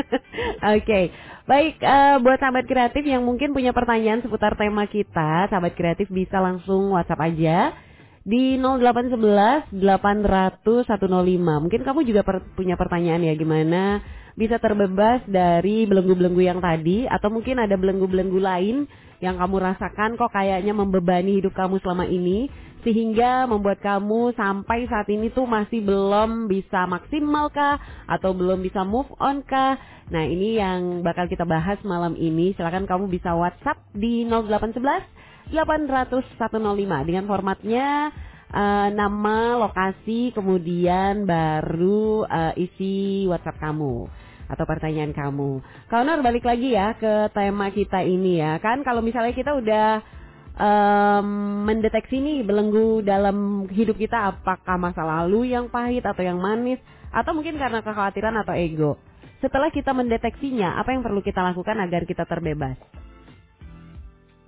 Oke, 0.78 1.10
baik 1.44 1.82
eh, 1.82 2.16
buat 2.22 2.38
sahabat 2.38 2.70
kreatif 2.70 3.02
yang 3.02 3.26
mungkin 3.26 3.50
punya 3.50 3.74
pertanyaan 3.74 4.22
seputar 4.22 4.54
tema 4.54 4.86
kita, 4.86 5.50
sahabat 5.50 5.74
kreatif 5.74 6.06
bisa 6.06 6.38
langsung 6.38 6.94
WhatsApp 6.94 7.26
aja 7.26 7.74
di 8.22 8.62
0811 8.62 9.74
800 9.74 10.86
105. 10.86 11.64
Mungkin 11.66 11.80
kamu 11.82 12.00
juga 12.06 12.22
per- 12.22 12.46
punya 12.54 12.78
pertanyaan 12.78 13.26
ya 13.26 13.34
gimana 13.34 13.98
bisa 14.38 14.62
terbebas 14.62 15.26
dari 15.26 15.82
belenggu-belenggu 15.90 16.38
yang 16.46 16.62
tadi 16.62 17.10
atau 17.10 17.26
mungkin 17.26 17.58
ada 17.58 17.74
belenggu-belenggu 17.74 18.38
lain 18.38 18.86
yang 19.18 19.34
kamu 19.34 19.58
rasakan 19.58 20.14
kok 20.14 20.30
kayaknya 20.30 20.70
membebani 20.70 21.42
hidup 21.42 21.50
kamu 21.58 21.82
selama 21.82 22.06
ini 22.06 22.46
sehingga 22.88 23.44
membuat 23.44 23.84
kamu 23.84 24.32
sampai 24.32 24.88
saat 24.88 25.04
ini 25.12 25.28
tuh 25.28 25.44
masih 25.44 25.84
belum 25.84 26.48
bisa 26.48 26.88
maksimal 26.88 27.52
kah 27.52 27.76
atau 28.08 28.32
belum 28.32 28.64
bisa 28.64 28.80
move 28.80 29.12
on 29.20 29.44
kah? 29.44 29.76
Nah, 30.08 30.24
ini 30.24 30.56
yang 30.56 31.04
bakal 31.04 31.28
kita 31.28 31.44
bahas 31.44 31.76
malam 31.84 32.16
ini. 32.16 32.56
Silakan 32.56 32.88
kamu 32.88 33.12
bisa 33.12 33.36
WhatsApp 33.36 33.76
di 33.92 34.24
0811 34.24 35.52
800 35.52 36.40
105 36.40 37.04
dengan 37.04 37.28
formatnya 37.28 38.08
eh, 38.56 38.88
nama, 38.96 39.60
lokasi, 39.60 40.32
kemudian 40.32 41.28
baru 41.28 42.24
eh, 42.24 42.64
isi 42.64 43.28
WhatsApp 43.28 43.60
kamu 43.60 44.08
atau 44.48 44.64
pertanyaan 44.64 45.12
kamu. 45.12 45.60
Kaunor 45.92 46.24
balik 46.24 46.48
lagi 46.48 46.72
ya 46.72 46.96
ke 46.96 47.28
tema 47.36 47.68
kita 47.68 48.00
ini 48.00 48.40
ya. 48.40 48.56
Kan 48.64 48.80
kalau 48.80 49.04
misalnya 49.04 49.36
kita 49.36 49.52
udah 49.52 50.16
em, 50.58 51.26
mendeteksi 51.64 52.18
nih 52.18 52.38
belenggu 52.42 53.06
dalam 53.06 53.70
hidup 53.70 53.94
kita 53.94 54.34
apakah 54.34 54.76
masa 54.76 55.06
lalu 55.06 55.54
yang 55.54 55.70
pahit 55.70 56.02
atau 56.02 56.20
yang 56.20 56.42
manis 56.42 56.82
atau 57.14 57.32
mungkin 57.32 57.56
karena 57.56 57.80
kekhawatiran 57.80 58.34
atau 58.42 58.54
ego. 58.58 58.92
Setelah 59.38 59.70
kita 59.70 59.94
mendeteksinya, 59.94 60.82
apa 60.82 60.90
yang 60.90 61.06
perlu 61.06 61.22
kita 61.22 61.38
lakukan 61.38 61.78
agar 61.78 62.02
kita 62.02 62.26
terbebas? 62.26 62.74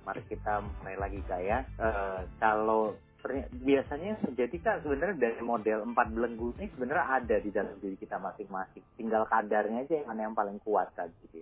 Mari 0.03 0.21
kita 0.27 0.59
mulai 0.59 0.99
lagi 0.99 1.23
kak. 1.23 1.39
Eh, 1.79 2.19
kalau 2.43 2.99
biasanya 3.63 4.19
terjadi 4.19 4.57
kak 4.59 4.77
sebenarnya 4.83 5.31
dari 5.31 5.41
model 5.45 5.87
empat 5.87 6.11
belenggu 6.11 6.57
ini 6.57 6.67
sebenarnya 6.75 7.07
ada 7.07 7.35
di 7.39 7.49
dalam 7.53 7.77
diri 7.79 7.95
kita 7.95 8.19
masing-masing. 8.19 8.83
Tinggal 8.99 9.23
kadarnya 9.31 9.87
aja 9.87 9.93
yang 10.03 10.07
mana 10.11 10.21
yang 10.27 10.35
paling 10.35 10.59
kuat 10.59 10.91
kak. 10.91 11.07
Gitu. 11.23 11.39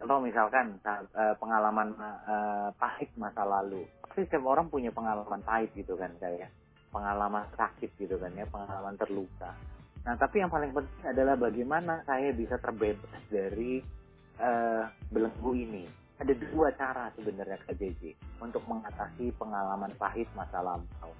Contoh 0.00 0.18
misalkan 0.24 0.80
sa- 0.80 1.04
eh, 1.04 1.36
pengalaman 1.36 1.92
eh, 2.00 2.68
pahit 2.80 3.12
masa 3.20 3.44
lalu. 3.44 3.84
Pasti 4.00 4.24
setiap 4.24 4.48
orang 4.48 4.72
punya 4.72 4.88
pengalaman 4.88 5.44
pahit 5.44 5.70
gitu 5.76 5.92
kan 6.00 6.08
kayak 6.16 6.48
pengalaman 6.88 7.44
sakit 7.54 7.92
gitu 8.00 8.16
kan 8.16 8.32
ya, 8.32 8.48
pengalaman 8.48 8.96
terluka. 8.96 9.52
Nah 10.08 10.16
tapi 10.16 10.40
yang 10.40 10.48
paling 10.48 10.72
penting 10.72 11.04
adalah 11.04 11.36
bagaimana 11.36 12.00
saya 12.08 12.32
bisa 12.32 12.56
terbebas 12.56 13.20
dari 13.28 13.84
eh, 14.40 14.84
belenggu 15.12 15.52
ini. 15.52 15.84
Ada 16.20 16.32
dua 16.36 16.72
cara 16.76 17.08
sebenarnya 17.16 17.60
Kak 17.64 17.76
JJ 17.80 18.12
untuk 18.40 18.64
mengatasi 18.68 19.32
pengalaman 19.36 19.92
pahit 20.00 20.28
masa 20.36 20.60
lampau. 20.64 21.12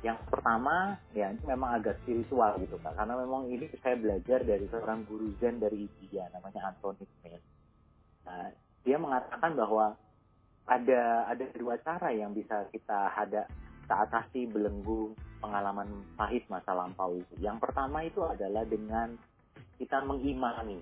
Yang 0.00 0.20
pertama, 0.30 0.94
ya 1.10 1.32
ini 1.34 1.42
memang 1.42 1.80
agak 1.80 1.98
spiritual 2.04 2.54
gitu 2.62 2.78
Kak, 2.80 2.94
karena 2.94 3.18
memang 3.18 3.50
ini 3.50 3.66
saya 3.82 3.98
belajar 3.98 4.46
dari 4.46 4.64
seorang 4.70 5.02
guru 5.04 5.34
Zen 5.42 5.58
dari 5.58 5.84
India, 5.84 6.30
namanya 6.32 6.70
Anthony 6.70 7.04
Smith. 7.18 7.42
Nah, 8.28 8.52
dia 8.84 8.96
mengatakan 9.00 9.56
bahwa 9.56 9.96
ada 10.68 11.24
ada 11.32 11.44
dua 11.56 11.80
cara 11.80 12.12
yang 12.12 12.36
bisa 12.36 12.68
kita 12.68 13.08
hada 13.08 13.48
kita 13.88 14.04
atasi 14.04 14.44
belenggu 14.52 15.16
pengalaman 15.40 15.88
pahit 16.12 16.44
masa 16.52 16.76
lampau 16.76 17.16
itu. 17.16 17.34
Yang 17.40 17.64
pertama 17.64 18.04
itu 18.04 18.20
adalah 18.20 18.68
dengan 18.68 19.16
kita 19.80 20.04
mengimani. 20.04 20.76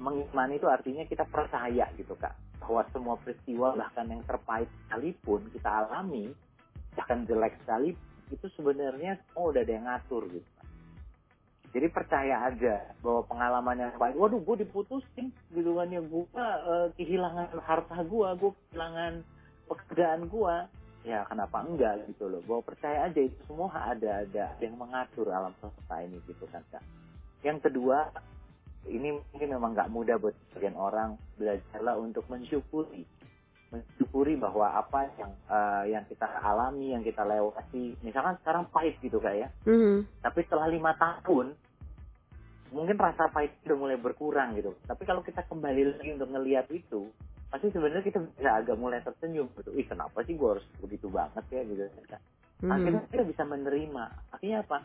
Mengimani 0.00 0.56
itu 0.56 0.64
artinya 0.64 1.04
kita 1.04 1.28
percaya 1.28 1.92
gitu 2.00 2.16
kak 2.16 2.32
bahwa 2.64 2.88
semua 2.88 3.20
peristiwa 3.20 3.76
bahkan 3.76 4.08
yang 4.08 4.24
terpahit 4.24 4.70
sekalipun 4.86 5.44
kita 5.52 5.68
alami 5.68 6.32
bahkan 6.96 7.28
jelek 7.28 7.54
sekali 7.62 7.92
itu 8.32 8.46
sebenarnya 8.56 9.20
semua 9.28 9.52
udah 9.52 9.62
ada 9.64 9.72
yang 9.72 9.86
ngatur 9.88 10.24
gitu. 10.32 10.48
Jadi 11.68 11.86
percaya 11.92 12.48
aja 12.48 12.80
bahwa 13.04 13.22
pengalaman 13.28 13.76
yang 13.76 13.92
baik, 14.00 14.16
waduh 14.16 14.40
gue 14.40 14.64
diputusin 14.64 15.28
gitu 15.52 15.76
gue 15.76 16.24
eh, 16.32 16.88
kehilangan 16.96 17.60
harta 17.60 18.00
gue, 18.08 18.28
gue 18.40 18.50
kehilangan 18.56 19.12
pekerjaan 19.68 20.32
gue, 20.32 20.54
ya 21.04 21.28
kenapa 21.28 21.60
enggak 21.60 22.08
gitu 22.08 22.32
loh. 22.32 22.40
Bahwa 22.48 22.62
percaya 22.64 23.12
aja 23.12 23.20
itu 23.20 23.36
semua 23.44 23.68
ada 23.72 24.24
ada 24.24 24.56
yang 24.64 24.80
mengatur 24.80 25.28
alam 25.28 25.52
semesta 25.60 25.96
ini 26.00 26.16
gitu 26.24 26.48
kan 26.48 26.64
kak. 26.72 26.84
Yang 27.44 27.68
kedua 27.68 28.16
ini 28.88 29.20
mungkin 29.20 29.48
memang 29.52 29.76
nggak 29.76 29.92
mudah 29.92 30.16
buat 30.16 30.32
sebagian 30.48 30.78
orang 30.80 31.20
belajarlah 31.36 32.00
untuk 32.00 32.24
mensyukuri 32.32 33.04
mensyukuri 33.68 34.34
bahwa 34.34 34.72
apa 34.72 35.12
yang 35.16 35.32
eh, 35.46 35.84
yang 35.92 36.04
kita 36.08 36.24
alami 36.40 36.96
yang 36.96 37.04
kita 37.04 37.20
lewati 37.22 37.96
misalkan 38.00 38.40
sekarang 38.40 38.64
pahit 38.72 38.96
gitu 38.98 39.20
kak 39.20 39.36
ya. 39.36 39.48
Mhm. 39.68 40.08
tapi 40.24 40.44
setelah 40.44 40.68
lima 40.68 40.96
tahun 40.96 41.52
mungkin 42.68 42.96
rasa 42.96 43.32
pahit 43.32 43.56
udah 43.64 43.76
mulai 43.80 43.96
berkurang 43.96 44.52
gitu. 44.56 44.76
Tapi 44.84 45.02
kalau 45.04 45.24
kita 45.24 45.40
kembali 45.44 45.96
lagi 45.96 46.10
untuk 46.12 46.28
ngelihat 46.28 46.68
itu 46.68 47.08
pasti 47.48 47.72
sebenarnya 47.72 48.04
kita 48.04 48.20
bisa 48.20 48.50
agak 48.60 48.76
mulai 48.76 49.00
tersenyum 49.00 49.48
gitu. 49.56 49.72
Ih 49.72 49.88
kenapa 49.88 50.20
sih 50.24 50.36
gue 50.36 50.48
harus 50.48 50.66
begitu 50.84 51.08
banget 51.08 51.44
ya 51.48 51.64
gitu 51.64 51.82
kan 52.08 52.20
Mhm. 52.58 52.72
akhirnya 52.74 53.02
kita 53.08 53.24
bisa 53.24 53.42
menerima. 53.46 54.04
Artinya 54.34 54.58
apa 54.66 54.78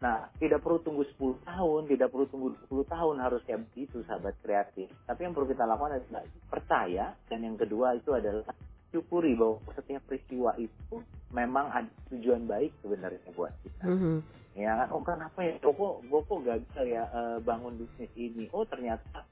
nah 0.00 0.32
tidak 0.40 0.64
perlu 0.64 0.80
tunggu 0.80 1.04
10 1.20 1.44
tahun 1.44 1.80
tidak 1.92 2.08
perlu 2.08 2.26
tunggu 2.32 2.48
20 2.72 2.88
tahun 2.88 3.16
harus 3.20 3.44
kayak 3.44 3.68
begitu 3.68 4.00
sahabat 4.08 4.32
kreatif. 4.40 4.88
Tapi 5.04 5.20
yang 5.28 5.36
perlu 5.36 5.48
kita 5.52 5.68
lakukan 5.68 6.00
adalah 6.00 6.24
percaya 6.48 7.12
dan 7.28 7.38
yang 7.44 7.60
kedua 7.60 8.00
itu 8.00 8.16
adalah 8.16 8.48
syukuri 8.90 9.38
bahwa 9.38 9.60
setiap 9.76 10.02
peristiwa 10.08 10.56
itu 10.58 11.04
memang 11.30 11.70
ada 11.70 11.90
tujuan 12.10 12.48
baik 12.48 12.74
sebenarnya 12.82 13.30
buat 13.36 13.54
kita. 13.62 13.86
Mhm. 13.86 14.18
ya 14.58 14.74
kan 14.82 14.88
oh 14.90 15.02
kenapa 15.06 15.38
ya? 15.46 15.54
Gue 15.62 15.72
kok 15.72 15.94
gue 16.10 16.20
kok 16.26 16.40
gagal 16.42 16.84
ya 16.90 17.04
eh, 17.06 17.38
bangun 17.44 17.78
bisnis 17.78 18.10
ini? 18.18 18.50
Oh 18.50 18.66
ternyata 18.66 19.22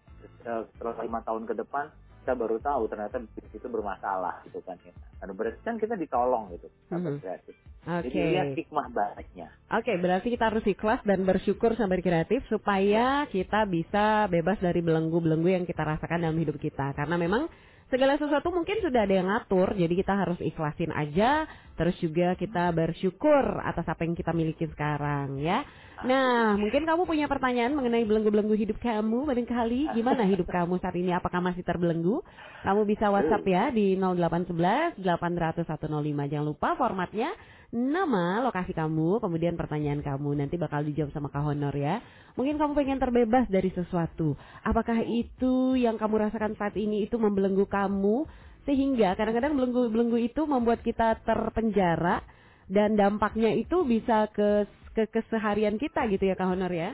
eh, 0.47 0.63
setelah 0.77 0.95
lima 1.03 1.21
tahun 1.27 1.43
ke 1.49 1.59
depan 1.59 1.91
kita 2.29 2.37
baru 2.37 2.61
tahu 2.61 2.93
ternyata 2.93 3.25
bisnis 3.25 3.57
itu 3.57 3.69
bermasalah 3.73 4.45
gitu 4.45 4.61
kan 4.61 4.77
ya 4.85 4.93
karena 5.17 5.33
berarti 5.33 5.61
kan 5.65 5.81
kita 5.81 5.97
ditolong 5.97 6.53
gitu 6.53 6.69
sahabat 6.93 7.17
Mhm. 7.17 7.21
kreatif 7.25 7.55
Oke. 7.89 8.05
jadi 8.13 8.19
lihat 8.37 8.49
hikmah 8.53 8.87
baiknya 8.93 9.49
Oke, 9.73 9.97
berarti 9.97 10.29
kita 10.29 10.53
harus 10.53 10.65
ikhlas 10.65 11.01
dan 11.09 11.25
bersyukur 11.25 11.73
sampai 11.73 12.05
kreatif 12.05 12.45
supaya 12.53 13.25
kita 13.33 13.65
bisa 13.65 14.29
bebas 14.29 14.61
dari 14.61 14.85
belenggu-belenggu 14.85 15.49
yang 15.49 15.65
kita 15.65 15.85
rasakan 15.85 16.25
dalam 16.25 16.37
hidup 16.37 16.61
kita. 16.61 16.93
Karena 16.93 17.17
memang 17.17 17.49
segala 17.89 18.21
sesuatu 18.21 18.53
mungkin 18.53 18.81
sudah 18.81 19.09
ada 19.09 19.15
yang 19.17 19.29
ngatur, 19.29 19.73
jadi 19.73 19.93
kita 19.93 20.13
harus 20.13 20.41
ikhlasin 20.41 20.93
aja. 20.93 21.49
Terus 21.77 21.97
juga 22.01 22.37
kita 22.37 22.73
bersyukur 22.73 23.61
atas 23.65 23.89
apa 23.89 24.05
yang 24.05 24.13
kita 24.13 24.33
miliki 24.37 24.69
sekarang, 24.69 25.41
ya. 25.41 25.65
Nah, 26.07 26.55
mungkin 26.63 26.87
kamu 26.87 27.03
punya 27.09 27.27
pertanyaan 27.27 27.75
mengenai 27.75 28.07
belenggu-belenggu 28.07 28.55
hidup 28.55 28.79
kamu, 28.79 29.27
barangkali 29.27 29.99
gimana 29.99 30.23
hidup 30.29 30.47
kamu 30.47 30.79
saat 30.79 30.95
ini? 30.95 31.11
Apakah 31.11 31.43
masih 31.43 31.67
terbelenggu? 31.67 32.23
Kamu 32.63 32.87
bisa 32.87 33.11
WhatsApp 33.11 33.47
ya 33.47 33.65
di 33.75 33.99
0811 33.99 35.01
800 35.03 35.67
105. 35.67 36.31
Jangan 36.31 36.47
lupa 36.47 36.79
formatnya 36.79 37.35
nama, 37.75 38.41
lokasi 38.47 38.73
kamu, 38.73 39.21
kemudian 39.21 39.59
pertanyaan 39.59 40.01
kamu. 40.01 40.39
Nanti 40.39 40.55
bakal 40.57 40.87
dijawab 40.87 41.11
sama 41.13 41.29
Kak 41.29 41.43
Honor 41.43 41.75
ya. 41.75 41.99
Mungkin 42.39 42.57
kamu 42.57 42.73
pengen 42.79 42.99
terbebas 43.03 43.51
dari 43.51 43.75
sesuatu. 43.75 44.39
Apakah 44.63 45.03
itu 45.03 45.75
yang 45.75 45.99
kamu 45.99 46.31
rasakan 46.31 46.55
saat 46.55 46.79
ini 46.79 47.05
itu 47.05 47.19
membelenggu 47.19 47.67
kamu? 47.67 48.25
Sehingga 48.63 49.17
kadang-kadang 49.17 49.57
belenggu-belenggu 49.59 50.19
itu 50.23 50.45
membuat 50.45 50.85
kita 50.85 51.19
terpenjara 51.25 52.23
dan 52.69 52.95
dampaknya 53.01 53.57
itu 53.57 53.81
bisa 53.83 54.29
ke 54.29 54.69
ke 54.99 55.23
keseharian 55.23 55.79
kita 55.79 56.11
gitu 56.11 56.27
ya 56.27 56.35
Kak 56.35 56.51
Honor 56.51 56.73
ya? 56.75 56.91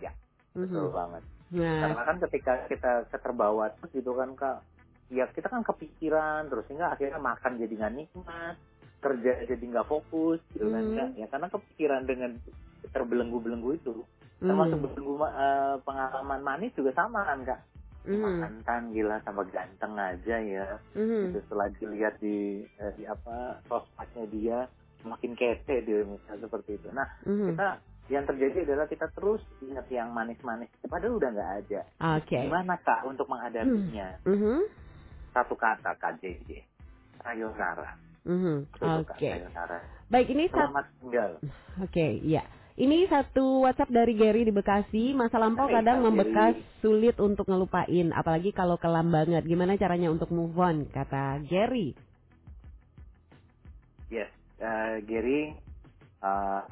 Ya, 0.00 0.12
Mhm. 0.56 0.64
betul 0.64 0.88
banget 0.96 1.24
Nah, 1.52 1.84
karena 1.84 2.02
kan 2.08 2.16
ketika 2.24 2.52
kita 2.64 2.92
keterbawa 3.12 3.76
terus 3.76 3.92
gitu 3.92 4.16
kan 4.16 4.32
kak 4.32 4.64
ya 5.12 5.28
kita 5.28 5.52
kan 5.52 5.60
kepikiran 5.60 6.48
terus 6.48 6.64
sehingga 6.64 6.96
akhirnya 6.96 7.20
makan 7.20 7.60
jadi 7.60 7.74
nggak 7.76 7.94
nikmat 7.94 8.56
kerja 9.04 9.32
jadi 9.44 9.60
nggak 9.60 9.84
fokus 9.84 10.40
gitu 10.56 10.72
kan 10.72 10.80
Hmm. 10.80 10.96
Kak. 10.96 11.08
ya 11.20 11.26
karena 11.28 11.48
kepikiran 11.52 12.02
dengan 12.08 12.30
terbelenggu-belenggu 12.88 13.70
itu 13.76 13.92
mhm. 14.40 14.48
termasuk 14.48 14.78
belenggu 14.80 15.14
ma- 15.20 15.36
eh, 15.36 15.76
pengalaman 15.84 16.40
manis 16.40 16.72
juga 16.72 16.96
sama 16.96 17.20
kan 17.22 17.44
kak 17.44 17.60
Mhm. 18.08 18.18
mantan 18.18 18.82
gila 18.90 19.20
sama 19.22 19.44
ganteng 19.46 19.94
aja 19.94 20.36
ya 20.40 20.66
Mhm. 20.96 21.20
Gitu, 21.28 21.38
setelah 21.46 21.68
dilihat 21.76 22.14
di, 22.18 22.64
eh, 22.66 22.92
di 22.96 23.04
apa 23.04 23.60
sosmednya 23.68 24.24
dia 24.26 24.58
makin 25.04 25.32
kece 25.34 25.82
dia 25.82 26.02
misalnya 26.02 26.42
seperti 26.42 26.78
itu 26.78 26.88
nah 26.90 27.06
Mhm. 27.24 27.54
kita 27.54 27.66
yang 28.10 28.24
terjadi 28.26 28.66
adalah 28.66 28.86
kita 28.86 29.06
terus 29.14 29.40
ingat 29.60 29.86
yang 29.88 30.10
manis-manis 30.10 30.68
padahal 30.84 31.16
udah 31.16 31.30
nggak 31.30 31.52
ada 31.64 31.80
Oke. 32.18 32.38
gimana 32.38 32.74
kak 32.80 33.06
untuk 33.06 33.26
menghadapinya 33.26 34.20
Mhm. 34.26 34.58
satu 35.30 35.54
kata 35.54 35.96
KJJ 35.96 36.50
sayonara 37.20 37.96
Mhm. 38.22 38.70
Kak, 38.78 39.18
Oke. 39.18 39.28
sayonara. 39.34 39.82
Baik, 40.06 40.30
ini 40.30 40.46
Selamat 40.46 40.86
tinggal. 40.94 41.42
Oke, 41.82 42.22
iya. 42.22 42.46
Ini 42.72 43.10
satu 43.10 43.66
WhatsApp 43.66 43.90
dari 43.90 44.14
Gary 44.14 44.46
di 44.46 44.54
Bekasi. 44.54 45.10
Masa 45.10 45.42
lampau 45.42 45.66
Hai, 45.66 45.82
kadang 45.82 46.06
membekas, 46.06 46.54
Gary. 46.54 46.78
sulit 46.78 47.18
untuk 47.18 47.50
ngelupain, 47.50 48.14
apalagi 48.14 48.54
kalau 48.54 48.78
kelam 48.78 49.10
banget. 49.10 49.42
Gimana 49.42 49.74
caranya 49.74 50.06
untuk 50.06 50.30
move 50.30 50.54
on? 50.54 50.86
Kata 50.86 51.42
Gary. 51.42 51.98
Yes, 54.06 54.30
eh, 54.62 54.96
Gary 55.02 55.50
eh, 56.22 56.62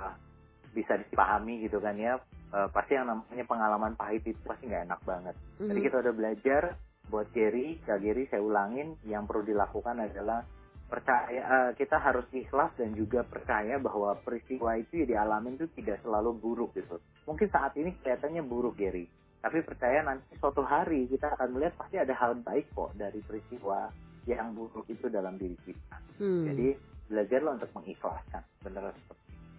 bisa 0.71 0.95
dipahami 0.95 1.67
gitu 1.67 1.83
kan 1.83 1.99
ya. 1.99 2.17
Eh, 2.51 2.69
pasti 2.71 2.95
yang 2.95 3.11
namanya 3.11 3.45
pengalaman 3.47 3.95
pahit 3.99 4.23
itu 4.27 4.39
pasti 4.47 4.71
nggak 4.71 4.87
enak 4.91 5.01
banget. 5.03 5.35
Jadi 5.59 5.79
Mhm. 5.79 5.87
kita 5.87 5.97
udah 6.03 6.15
belajar 6.15 6.63
buat 7.11 7.27
Gary, 7.35 7.83
Kak 7.83 7.99
Gary 7.99 8.31
saya 8.31 8.39
ulangin 8.39 8.95
yang 9.03 9.27
perlu 9.27 9.43
dilakukan 9.43 9.99
adalah 9.99 10.47
percaya 10.87 11.43
eh, 11.43 11.71
kita 11.79 11.99
harus 11.99 12.27
ikhlas 12.35 12.75
dan 12.75 12.95
juga 12.95 13.23
percaya 13.23 13.79
bahwa 13.79 14.19
peristiwa 14.23 14.75
itu 14.75 15.03
ya 15.03 15.19
dialamin 15.19 15.55
itu 15.55 15.71
tidak 15.79 16.03
selalu 16.03 16.35
buruk 16.39 16.75
gitu. 16.75 16.99
Mungkin 17.31 17.47
saat 17.51 17.75
ini 17.79 17.95
kelihatannya 18.03 18.43
buruk 18.43 18.75
Gary, 18.75 19.07
tapi 19.39 19.63
percaya 19.63 20.03
nanti 20.03 20.35
suatu 20.39 20.67
hari 20.67 21.07
kita 21.07 21.39
akan 21.39 21.55
melihat 21.55 21.79
pasti 21.79 21.99
ada 21.99 22.15
hal 22.19 22.35
baik 22.43 22.75
kok 22.75 22.91
dari 22.99 23.23
peristiwa 23.23 23.87
yang 24.27 24.51
buruk 24.55 24.87
itu 24.91 25.07
dalam 25.07 25.39
diri 25.39 25.55
kita. 25.63 25.97
Hmm. 26.19 26.47
Jadi 26.51 26.75
belajarlah 27.11 27.59
untuk 27.59 27.71
mengikhlaskan. 27.75 28.43
Benar. 28.63 28.95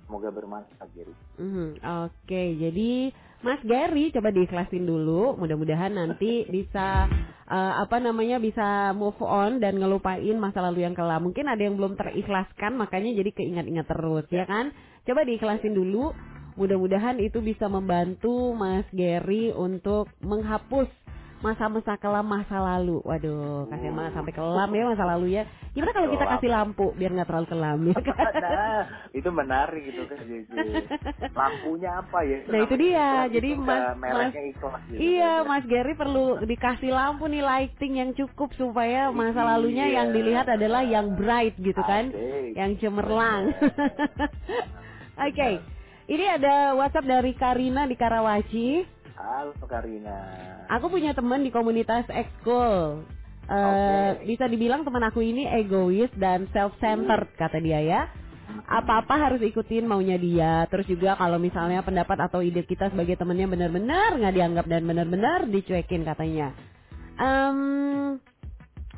Semoga 0.08 0.27
bermanfaat 0.31 0.89
Gary. 0.91 1.15
Mhm, 1.39 1.79
Oke, 2.08 2.43
jadi 2.60 2.91
Mas 3.41 3.63
Gary 3.63 4.12
coba 4.12 4.29
diikhlasin 4.31 4.84
dulu. 4.84 5.39
Mudah-mudahan 5.39 5.96
nanti 5.96 6.43
bisa 6.51 7.08
eh, 7.48 7.74
apa 7.79 7.98
namanya 8.00 8.38
bisa 8.39 8.91
move 8.91 9.20
on 9.24 9.63
dan 9.63 9.79
ngelupain 9.79 10.36
masa 10.36 10.63
lalu 10.63 10.84
yang 10.84 10.96
kelam. 10.96 11.31
Mungkin 11.31 11.48
ada 11.48 11.63
yang 11.63 11.79
belum 11.79 11.96
terikhlaskan, 11.96 12.75
makanya 12.75 13.24
jadi 13.24 13.31
keingat-ingat 13.36 13.88
terus, 13.88 14.25
ya 14.31 14.43
kan? 14.48 14.72
Coba 15.08 15.24
diikhlasin 15.24 15.75
dulu. 15.75 16.12
Mudah-mudahan 16.60 17.15
itu 17.24 17.39
bisa 17.39 17.72
membantu 17.72 18.51
Mas 18.51 18.84
Gary 18.91 19.55
untuk 19.55 20.12
menghapus 20.20 20.91
masa-masa 21.41 21.98
kelam 21.98 22.24
masa 22.24 22.57
lalu. 22.57 23.01
Waduh, 23.01 23.65
kasihan 23.67 23.93
banget 23.93 24.13
sampai 24.13 24.33
kelam 24.33 24.69
ya 24.69 24.83
masa 24.88 25.03
lalu 25.05 25.27
ya. 25.33 25.43
Gimana 25.71 25.91
kalau 25.91 26.07
kita 26.10 26.25
kasih 26.27 26.50
lampu 26.50 26.86
biar 26.93 27.12
nggak 27.12 27.27
terlalu 27.27 27.48
kelam 27.48 27.79
ya 27.88 27.98
kan? 28.07 28.31
nah, 28.38 28.81
itu 29.12 29.29
menarik 29.29 29.81
gitu 29.83 30.01
kan. 30.05 30.21
Lampunya 31.31 31.91
apa 31.98 32.19
ya? 32.21 32.38
Nah, 32.45 32.60
itu 32.62 32.75
dia. 32.75 33.10
Jadi, 33.27 33.50
gitu, 33.53 33.62
Mas- 33.62 34.33
ikhlas 34.33 34.81
gitu. 34.88 35.00
Iya, 35.00 35.31
Mas 35.43 35.65
Gary 35.65 35.93
perlu 35.93 36.25
dikasih 36.41 36.91
lampu 36.91 37.25
nih 37.25 37.41
lighting 37.41 37.93
yang 37.98 38.12
cukup 38.13 38.51
supaya 38.53 39.10
masa 39.10 39.41
lalunya 39.41 39.86
Iya. 39.86 39.95
yang 39.98 40.07
dilihat 40.12 40.48
adalah 40.48 40.81
yang 40.81 41.15
bright 41.15 41.57
gitu 41.57 41.81
kan, 41.81 42.10
Asik. 42.10 42.53
yang 42.53 42.71
cemerlang. 42.77 43.50
Oke, 45.27 45.50
ini 46.07 46.25
ada 46.25 46.74
WhatsApp 46.74 47.07
dari 47.07 47.33
Karina 47.33 47.86
di 47.86 47.95
Karawaci. 47.95 49.00
Halo 49.22 49.54
Karina. 49.70 50.18
Aku 50.66 50.90
punya 50.90 51.13
teman 51.13 51.46
di 51.46 51.54
komunitas 51.54 52.10
ekskul. 52.10 53.06
Eh, 53.46 53.54
Oke. 53.54 54.25
Bisa 54.34 54.50
dibilang 54.50 54.82
teman 54.82 55.06
aku 55.06 55.22
ini 55.22 55.46
egois 55.46 56.10
dan 56.18 56.50
self-centered 56.50 57.30
kata 57.38 57.62
dia 57.62 57.80
ya. 57.86 58.01
Apa-apa 58.66 59.30
harus 59.30 59.46
ikutin 59.46 59.86
maunya 59.86 60.18
dia. 60.18 60.66
Terus 60.74 60.90
juga 60.90 61.13
kalau 61.22 61.38
misalnya 61.38 61.86
pendapat 61.86 62.18
atau 62.18 62.42
ide 62.42 62.66
kita 62.66 62.90
sebagai 62.90 63.13
temannya 63.13 63.46
benar-benar 63.46 64.18
nggak 64.18 64.36
dianggap 64.36 64.66
dan 64.66 64.82
benar-benar 64.90 65.40
dicuekin 65.46 66.01
katanya. 66.01 66.50
Em, 67.22 68.18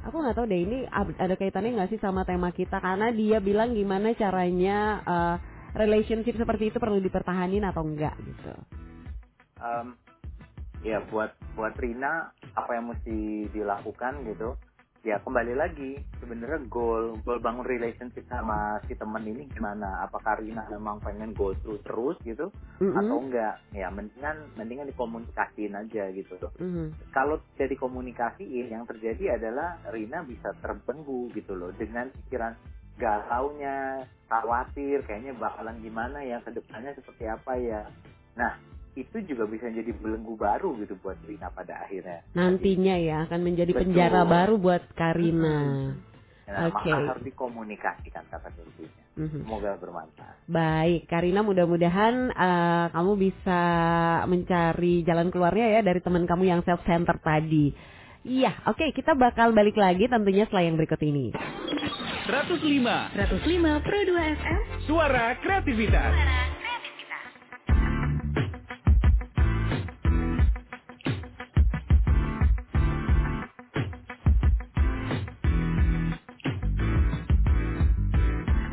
aku 0.07 0.15
nggak 0.23 0.35
tahu 0.39 0.45
deh 0.47 0.61
ini 0.63 0.77
ada 1.19 1.35
kaitannya 1.35 1.75
nggak 1.75 1.91
sih 1.91 1.99
sama 1.99 2.23
tema 2.23 2.55
kita 2.55 2.79
karena 2.79 3.11
dia 3.11 3.43
bilang 3.43 3.75
gimana 3.75 4.15
caranya 4.15 5.03
eh, 5.03 5.35
relationship 5.75 6.39
seperti 6.39 6.71
itu 6.71 6.77
perlu 6.79 7.03
dipertahanin 7.03 7.67
atau 7.67 7.83
enggak 7.83 8.15
gitu. 8.23 8.53
Em, 9.63 9.87
ya 10.83 10.99
buat 11.09 11.31
buat 11.55 11.73
Rina 11.79 12.29
apa 12.53 12.71
yang 12.75 12.91
mesti 12.91 13.49
dilakukan 13.49 14.27
gitu. 14.27 14.53
Ya 15.03 15.19
kembali 15.19 15.59
lagi 15.59 15.99
sebenarnya 16.23 16.63
goal 16.71 17.19
goal 17.27 17.43
bangun 17.43 17.67
relationship 17.67 18.23
sama 18.31 18.79
si 18.87 18.95
temen 18.95 19.27
ini 19.27 19.51
gimana? 19.51 19.99
Apakah 20.07 20.39
Rina 20.39 20.63
memang 20.71 21.03
pengen 21.03 21.35
go 21.35 21.51
through 21.59 21.83
terus 21.83 22.15
gitu 22.23 22.47
Mm-mm. 22.79 22.95
atau 22.95 23.19
enggak? 23.19 23.59
Ya 23.75 23.91
mendingan 23.91 24.47
mendingan 24.55 24.87
dikomunikasiin 24.87 25.75
aja 25.75 26.07
gitu. 26.15 26.39
Loh 26.39 26.55
Mhm. 26.55 27.11
kalau 27.11 27.35
jadi 27.59 27.75
komunikasiin 27.75 28.71
yang 28.71 28.87
terjadi 28.87 29.35
adalah 29.35 29.75
Rina 29.91 30.23
bisa 30.23 30.55
terbenggu 30.63 31.27
gitu 31.35 31.51
loh 31.51 31.75
dengan 31.75 32.07
pikiran 32.23 32.55
galaunya 32.95 34.07
khawatir 34.31 35.03
kayaknya 35.03 35.35
bakalan 35.35 35.83
gimana 35.83 36.23
ya 36.23 36.39
ke 36.39 36.55
depannya 36.55 36.95
seperti 36.95 37.27
apa 37.27 37.59
ya. 37.59 37.81
Nah 38.39 38.55
itu 38.93 39.17
juga 39.25 39.43
bisa 39.45 39.67
jadi 39.67 39.89
belenggu 39.91 40.35
baru 40.35 40.77
gitu 40.79 40.93
buat 40.99 41.17
Rina 41.23 41.49
pada 41.49 41.85
akhirnya 41.85 42.21
Nantinya 42.31 42.95
ya 42.95 43.17
akan 43.25 43.41
menjadi 43.41 43.71
Betul. 43.71 43.81
penjara 43.89 44.21
baru 44.23 44.55
buat 44.57 44.83
Karina. 44.93 45.57
nah, 46.45 46.69
Oke. 46.69 46.91
maka 46.91 47.09
harus 47.15 47.23
dikomunikasikan 47.23 48.23
kata 48.27 48.49
kuncinya 48.51 49.01
Mhm. 49.13 49.45
semoga 49.45 49.77
bermanfaat 49.77 50.35
Baik, 50.45 51.05
Karina 51.05 51.41
mudah-mudahan 51.41 52.15
eh, 52.29 52.85
kamu 52.89 53.11
bisa 53.15 53.61
mencari 54.25 55.01
jalan 55.03 55.29
keluarnya 55.29 55.67
ya 55.69 55.81
dari 55.81 56.01
teman 56.01 56.25
kamu 56.25 56.43
yang 56.45 56.61
self 56.61 56.81
center 56.83 57.17
tadi. 57.17 57.69
Iya, 58.23 58.55
oke 58.65 58.91
kita 58.91 59.13
bakal 59.13 59.51
balik 59.51 59.75
lagi 59.75 60.07
tentunya 60.07 60.43
setelah 60.43 60.63
yang 60.63 60.75
berikut 60.75 60.97
ini. 60.99 61.29
105 62.23 62.63
105 63.13 63.83
Pro 63.83 63.99
2 63.99 64.15
FM. 64.33 64.59
Suara 64.83 65.35
kreativitas. 65.39 66.13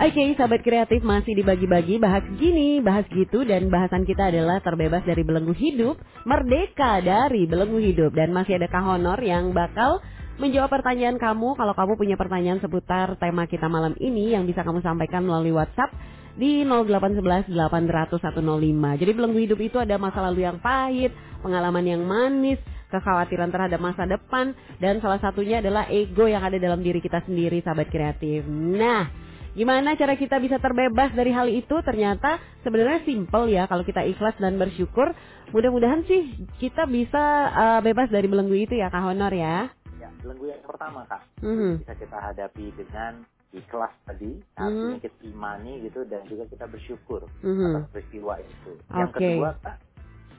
Oke, 0.00 0.32
sahabat 0.32 0.64
kreatif 0.64 1.04
masih 1.04 1.36
dibagi-bagi 1.36 2.00
bahas 2.00 2.24
gini, 2.40 2.80
bahas 2.80 3.04
gitu 3.12 3.44
dan 3.44 3.68
bahasan 3.68 4.08
kita 4.08 4.32
adalah 4.32 4.56
terbebas 4.64 5.04
dari 5.04 5.20
belenggu 5.20 5.52
hidup, 5.52 6.00
merdeka 6.24 7.04
dari 7.04 7.44
belenggu 7.44 7.76
hidup 7.84 8.16
dan 8.16 8.32
masih 8.32 8.56
ada 8.56 8.64
Kak 8.72 8.80
Honor 8.80 9.20
yang 9.20 9.52
bakal 9.52 10.00
menjawab 10.40 10.72
pertanyaan 10.72 11.20
kamu 11.20 11.52
kalau 11.52 11.76
kamu 11.76 11.92
punya 12.00 12.16
pertanyaan 12.16 12.64
seputar 12.64 13.20
tema 13.20 13.44
kita 13.44 13.68
malam 13.68 13.92
ini 14.00 14.32
yang 14.32 14.48
bisa 14.48 14.64
kamu 14.64 14.80
sampaikan 14.80 15.20
melalui 15.20 15.52
WhatsApp 15.52 15.92
di 16.32 16.64
0811 16.64 17.52
800 17.52 18.24
105. 18.24 19.00
Jadi 19.04 19.12
belenggu 19.12 19.36
hidup 19.44 19.60
itu 19.60 19.76
ada 19.76 20.00
masa 20.00 20.24
lalu 20.24 20.48
yang 20.48 20.56
pahit, 20.64 21.12
pengalaman 21.44 21.84
yang 21.84 22.00
manis, 22.08 22.56
kekhawatiran 22.88 23.52
terhadap 23.52 23.76
masa 23.76 24.08
depan 24.08 24.56
dan 24.80 24.96
salah 25.04 25.20
satunya 25.20 25.60
adalah 25.60 25.92
ego 25.92 26.24
yang 26.24 26.40
ada 26.40 26.56
dalam 26.56 26.80
diri 26.80 27.04
kita 27.04 27.20
sendiri 27.28 27.60
sahabat 27.60 27.92
kreatif. 27.92 28.48
Nah, 28.48 29.29
Gimana 29.52 29.98
cara 29.98 30.14
kita 30.14 30.38
bisa 30.38 30.62
terbebas 30.62 31.10
dari 31.12 31.34
hal 31.34 31.50
itu? 31.50 31.74
Ternyata 31.82 32.38
sebenarnya 32.62 33.02
simple 33.02 33.50
ya 33.50 33.66
kalau 33.66 33.82
kita 33.82 34.06
ikhlas 34.06 34.38
dan 34.38 34.56
bersyukur. 34.56 35.10
Mudah-mudahan 35.50 36.06
sih 36.06 36.46
kita 36.62 36.86
bisa 36.86 37.22
uh, 37.50 37.80
bebas 37.82 38.06
dari 38.08 38.30
belenggu 38.30 38.54
itu 38.54 38.78
ya 38.78 38.86
Kak 38.88 39.02
Honor 39.02 39.34
ya. 39.34 39.66
ya 39.98 40.08
belenggu 40.22 40.48
yang 40.48 40.62
pertama 40.64 41.04
kak 41.04 41.22
Mhm. 41.44 41.84
bisa 41.84 41.92
kita 41.92 42.16
hadapi 42.16 42.72
dengan 42.72 43.20
ikhlas 43.52 43.92
tadi 44.06 44.32
Mhm. 44.32 44.56
artinya 44.56 44.98
kita 45.02 45.18
imani 45.28 45.72
gitu 45.84 46.00
dan 46.08 46.24
juga 46.24 46.48
kita 46.48 46.64
bersyukur 46.64 47.28
Mhm. 47.44 47.66
atas 47.76 47.84
peristiwa 47.92 48.34
itu 48.40 48.72
yang 48.96 49.10
Oke. 49.12 49.20
kedua 49.20 49.50
kak 49.60 49.76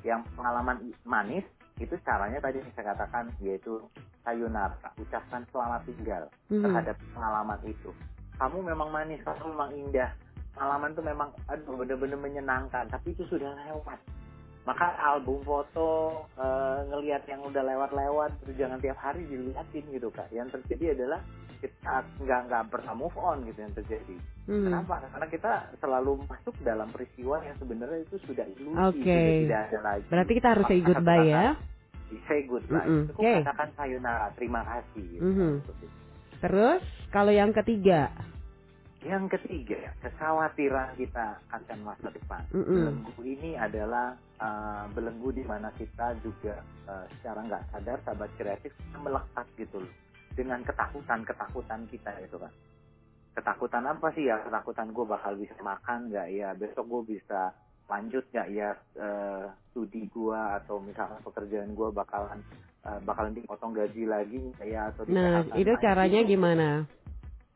yang 0.01 0.25
pengalaman 0.33 0.77
manis 1.05 1.45
itu 1.77 1.93
caranya 2.01 2.41
tadi 2.41 2.57
saya 2.73 2.97
katakan 2.97 3.29
yaitu 3.37 3.85
sayonara 4.25 4.73
ucapkan 4.97 5.45
selamat 5.53 5.81
tinggal 5.85 6.23
Mhm. 6.49 6.63
terhadap 6.65 6.95
pengalaman 7.13 7.59
itu 7.65 7.91
kamu 8.41 8.57
memang 8.65 8.89
manis 8.89 9.21
kamu 9.21 9.53
memang 9.53 9.69
indah 9.71 10.09
pengalaman 10.51 10.89
itu 10.91 11.01
memang 11.01 11.29
aduh 11.45 11.77
bener-bener 11.77 12.17
menyenangkan 12.17 12.89
tapi 12.89 13.13
itu 13.13 13.23
sudah 13.29 13.53
lewat 13.69 14.01
maka 14.61 14.93
album 14.99 15.41
foto 15.41 16.21
eh, 16.35 16.79
ngelihat 16.87 17.25
yang 17.25 17.41
udah 17.41 17.61
lewat-lewat 17.61 18.29
jangan 18.53 18.77
tiap 18.77 18.97
hari 18.97 19.25
dilihatin 19.25 19.85
gitu 19.87 20.09
kak 20.09 20.29
yang 20.29 20.49
terjadi 20.49 20.93
adalah 20.93 21.21
kita 21.61 21.93
nggak 22.19 22.41
nggak 22.49 22.63
pernah 22.69 22.93
move 22.93 23.13
on 23.15 23.45
gitu 23.45 23.61
yang 23.61 23.73
terjadi 23.73 24.17
Mhm. 24.41 24.65
kenapa 24.67 25.05
karena 25.05 25.27
kita 25.29 25.51
selalu 25.77 26.25
masuk 26.25 26.55
dalam 26.65 26.89
peristiwa 26.89 27.45
yang 27.45 27.53
sebenarnya 27.55 28.01
itu 28.01 28.17
sudah 28.25 28.41
ilusi 28.57 28.97
Oke. 28.97 29.05
sudah 29.05 29.37
tidak 29.37 29.61
ada 29.69 29.79
lagi 29.85 30.05
Berarti 30.09 30.31
kita 30.33 30.47
harus 30.49 30.65
say 30.65 30.79
goodbye 30.81 31.25
ya. 31.29 31.45
say 32.25 32.39
goodbye 32.43 32.81
Mm-mm. 32.81 33.03
Cukup 33.13 33.21
Oke. 33.21 33.33
katakan 33.39 33.69
sayonara 33.77 34.27
terima 34.33 34.61
kasih 34.65 35.05
gitu. 35.07 35.21
Seperti 35.61 35.85
itu. 35.85 36.00
Terus 36.41 36.81
kalau 37.13 37.31
yang 37.31 37.53
ketiga, 37.53 38.09
Yang 39.01 39.33
ketiga, 39.37 39.97
kekhawatiran 40.05 40.93
kita 40.93 41.41
akan 41.49 41.79
masa 41.81 42.13
depan. 42.13 42.45
Mm-mm. 42.53 42.69
Belenggu 42.69 43.21
ini 43.25 43.57
adalah 43.57 44.13
uh, 44.37 44.85
belenggu 44.93 45.33
di 45.33 45.41
mana 45.41 45.73
kita 45.73 46.13
juga 46.21 46.61
uh, 46.85 47.09
secara 47.17 47.41
nggak 47.49 47.65
sadar 47.73 47.97
sahabat 48.05 48.29
kreatif 48.37 48.69
melekat 48.93 49.47
gitu 49.57 49.81
loh 49.81 49.93
dengan 50.37 50.61
ketakutan-ketakutan 50.61 51.89
kita 51.89 52.13
itu 52.21 52.37
kan. 52.37 52.53
ketakutan 53.31 53.87
apa 53.87 54.11
sih 54.11 54.27
ya 54.27 54.43
ketakutan 54.43 54.91
gue 54.91 55.05
bakal 55.07 55.39
bisa 55.39 55.55
makan 55.63 56.11
nggak 56.11 56.27
ya 56.35 56.51
besok 56.51 56.83
gue 56.91 57.15
bisa 57.15 57.55
lanjut 57.87 58.27
nggak 58.31 58.47
ya 58.51 58.75
eh, 58.99 59.45
studi 59.71 60.07
gue 60.11 60.41
atau 60.59 60.83
misalnya 60.83 61.19
pekerjaan 61.23 61.71
gue 61.71 61.89
bakalan 61.95 62.43
eh, 62.81 62.99
bakalan 63.05 63.33
dipotong 63.33 63.73
gaji 63.73 64.03
lagi 64.05 64.41
ya 64.63 64.89
atau 64.93 65.05
di 65.05 65.13
Nah, 65.13 65.45
itu 65.53 65.71
caranya 65.81 66.21
gimana? 66.23 66.69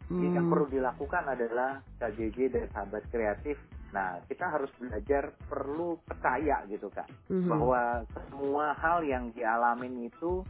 yang 0.06 0.46
Hmm. 0.46 0.54
perlu 0.54 0.70
dilakukan 0.70 1.26
adalah 1.26 1.82
KJJ 1.98 2.38
dan 2.54 2.66
sahabat 2.70 3.10
kreatif. 3.10 3.58
Nah, 3.90 4.22
kita 4.30 4.46
harus 4.54 4.70
belajar 4.78 5.34
perlu 5.50 5.98
percaya 6.06 6.62
gitu 6.70 6.94
kak, 6.94 7.10
Mhm. 7.26 7.50
bahwa 7.50 7.82
semua 8.14 8.78
hal 8.78 9.02
yang 9.02 9.34
dialamin 9.34 10.06
itu 10.06 10.46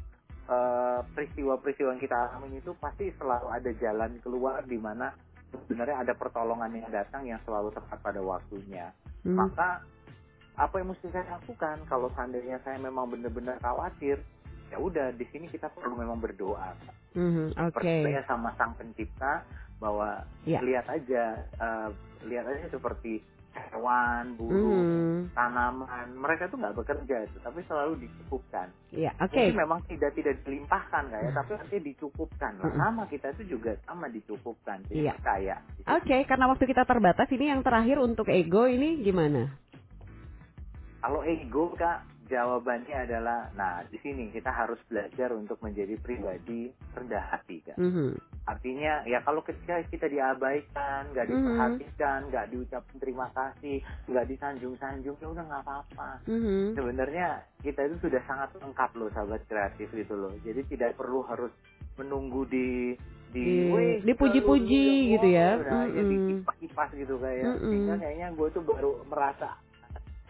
eh, 0.45 1.01
peristiwa-peristiwa 1.17 1.97
yang 1.97 2.03
kita 2.05 2.13
alamin 2.13 2.61
itu 2.61 2.77
pasti 2.77 3.09
selalu 3.17 3.49
ada 3.49 3.71
jalan 3.81 4.13
keluar 4.21 4.61
di 4.69 4.77
mana 4.77 5.09
sebenarnya 5.49 6.05
ada 6.05 6.13
pertolongan 6.13 6.69
yang 6.69 6.85
datang 6.93 7.25
yang 7.25 7.41
selalu 7.49 7.73
tepat 7.73 7.97
pada 8.05 8.21
waktunya. 8.21 8.93
Hmm. 9.25 9.41
Maka 9.41 9.81
apa 10.53 10.75
yang 10.77 10.93
mesti 10.93 11.09
saya 11.09 11.25
lakukan 11.41 11.81
kalau 11.89 12.13
seandainya 12.13 12.61
saya 12.61 12.77
memang 12.77 13.09
benar-benar 13.09 13.57
khawatir, 13.57 14.21
ya 14.69 14.77
udah 14.77 15.13
di 15.13 15.25
sini 15.29 15.47
kita 15.47 15.69
perlu 15.69 15.97
memang 15.97 16.17
berdoa. 16.19 16.73
Mhm, 17.15 17.55
Oke. 17.55 17.71
percaya 17.71 18.21
sama 18.27 18.51
sang 18.59 18.75
pencipta 18.75 19.45
bahwa 19.79 20.23
Ya. 20.43 20.59
lihat 20.59 20.87
aja 20.87 21.23
eh, 21.47 21.89
lihat 22.25 22.45
aja 22.47 22.67
seperti 22.69 23.23
hewan, 23.71 24.35
burung, 24.35 24.83
Mhm. 24.83 25.31
tanaman, 25.31 26.11
mereka 26.19 26.51
tuh 26.51 26.59
nggak 26.59 26.75
bekerja 26.75 27.23
itu, 27.23 27.39
tapi 27.39 27.63
selalu 27.63 28.03
dicukupkan. 28.03 28.67
Ya, 28.91 29.15
oke. 29.15 29.31
Mungkin 29.31 29.55
memang 29.55 29.79
tidak 29.87 30.11
tidak 30.11 30.43
dilimpahkan 30.43 31.03
kayak, 31.07 31.31
Hmm. 31.31 31.39
tapi 31.39 31.51
artinya 31.55 31.83
dicukupkan. 31.87 32.51
Nah, 32.59 32.67
Mm-mm. 32.67 32.79
sama 32.83 33.03
kita 33.07 33.31
itu 33.31 33.55
juga 33.55 33.79
sama 33.87 34.11
dicukupkan, 34.11 34.83
jadi 34.91 35.07
Iya. 35.07 35.11
percaya. 35.15 35.55
Oke, 35.87 36.17
karena 36.27 36.45
waktu 36.51 36.65
kita 36.67 36.83
terbatas, 36.83 37.27
ini 37.31 37.47
yang 37.47 37.63
terakhir 37.63 37.95
untuk 38.03 38.27
ego 38.27 38.67
ini 38.67 38.99
gimana? 38.99 39.55
Kalau 40.99 41.21
ego 41.23 41.71
kak, 41.77 42.03
jawabannya 42.25 43.05
adalah, 43.05 43.49
nah 43.53 43.85
di 43.85 43.97
sini 44.01 44.29
kita 44.29 44.49
harus 44.49 44.77
belajar 44.89 45.29
untuk 45.31 45.61
menjadi 45.61 45.93
pribadi 45.97 46.67
rendah 46.93 47.23
hati 47.29 47.61
kak. 47.61 47.77
Mhm. 47.77 48.17
Artinya 48.45 49.01
ya 49.05 49.21
kalau 49.21 49.41
ketika 49.41 49.81
kita 49.89 50.05
diabaikan, 50.05 51.09
nggak 51.13 51.25
Mhm. 51.25 51.33
diperhatikan, 51.33 52.19
nggak 52.29 52.45
diucapkan 52.49 52.97
terima 53.01 53.27
kasih, 53.33 53.81
nggak 54.05 54.25
disanjung-sanjung, 54.29 55.17
ya 55.17 55.27
udah 55.29 55.43
nggak 55.45 55.63
apa-apa. 55.65 56.09
Mhm. 56.25 56.73
Sebenarnya 56.77 57.27
kita 57.61 57.89
itu 57.89 57.95
sudah 58.05 58.21
sangat 58.25 58.49
lengkap 58.57 58.91
loh 58.97 59.09
sahabat 59.13 59.41
kreatif 59.45 59.89
itu 59.93 60.13
loh. 60.13 60.33
Jadi 60.41 60.61
tidak 60.69 60.97
perlu 60.97 61.25
harus 61.25 61.53
menunggu 61.95 62.45
di 62.45 62.97
Di- 63.35 63.67
"Wih, 63.67 63.99
dipuji-puji 64.07 65.11
gitu 65.11 65.27
ya. 65.27 65.59
Nah, 65.59 65.83
ya 65.91 65.99
Mm-mm. 65.99 66.39
dikipas-kipas 66.39 66.87
gitu 66.95 67.19
kayak. 67.19 67.43
Mm-mm. 67.43 67.67
Sehingga 67.67 67.95
kayaknya 67.99 68.27
gue 68.31 68.47
tuh 68.47 68.63
baru 68.63 68.91
merasa 69.11 69.59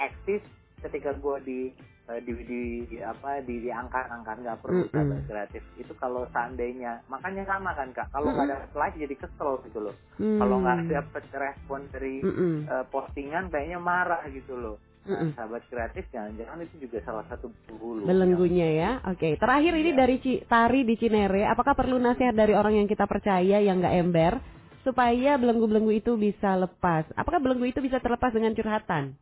eksis 0.02 0.42
ketika 0.86 1.12
gue 1.14 1.38
di 1.42 1.60
eh, 2.06 2.22
di, 2.22 2.32
di, 2.42 2.60
di 2.86 2.98
apa 3.00 3.42
di 3.42 3.62
diangkat-angkat 3.62 4.36
nggak 4.40 4.60
perlu 4.62 4.84
Mm-mm. 4.84 4.94
sahabat 4.94 5.22
kreatif 5.26 5.64
itu 5.76 5.94
kalau 5.96 6.30
seandainya 6.30 7.02
makanya 7.06 7.44
sama 7.44 7.74
kan 7.74 7.90
kak 7.92 8.08
kalau 8.10 8.30
nggak 8.30 8.46
Mm-mm. 8.46 8.66
ada 8.70 8.78
like 8.78 8.96
jadi 8.96 9.16
kesel 9.16 9.60
gitu 9.66 9.80
loh 9.82 9.96
Hmm. 10.16 10.40
kalau 10.40 10.64
nggak 10.64 10.80
dapet 10.88 11.24
respon 11.34 11.92
dari 11.92 12.24
Mm-mm. 12.24 12.66
eh, 12.66 12.86
postingan 12.88 13.50
kayaknya 13.50 13.78
marah 13.78 14.24
gitu 14.30 14.56
loh 14.56 14.78
nah, 15.04 15.20
Mm-mm. 15.20 15.36
sahabat 15.36 15.64
kreatif 15.68 16.08
jangan-jangan 16.10 16.64
itu 16.64 16.76
juga 16.82 16.98
salah 17.04 17.26
satu 17.28 17.52
hulu 17.76 18.06
Belenggunya 18.06 18.68
ya. 18.72 18.90
Oke, 19.06 19.36
terakhir 19.36 19.74
ini 19.76 19.92
Iya. 19.92 20.00
dari 20.00 20.16
Ci- 20.18 20.42
Tari 20.46 20.82
di 20.82 20.96
Cinere, 20.96 21.44
apakah 21.44 21.74
perlu 21.74 21.98
nasihat 21.98 22.32
dari 22.32 22.54
orang 22.54 22.78
yang 22.78 22.88
kita 22.88 23.04
percaya 23.06 23.60
yang 23.60 23.82
nggak 23.82 23.96
ember 23.98 24.34
supaya 24.82 25.36
belenggu-belenggu 25.36 25.92
itu 25.92 26.14
bisa 26.14 26.54
lepas? 26.56 27.06
Apakah 27.14 27.42
belenggu 27.42 27.66
itu 27.66 27.82
bisa 27.82 27.98
terlepas 27.98 28.30
dengan 28.30 28.54
curhatan? 28.54 29.18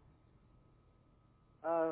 Eh, 1.63 1.91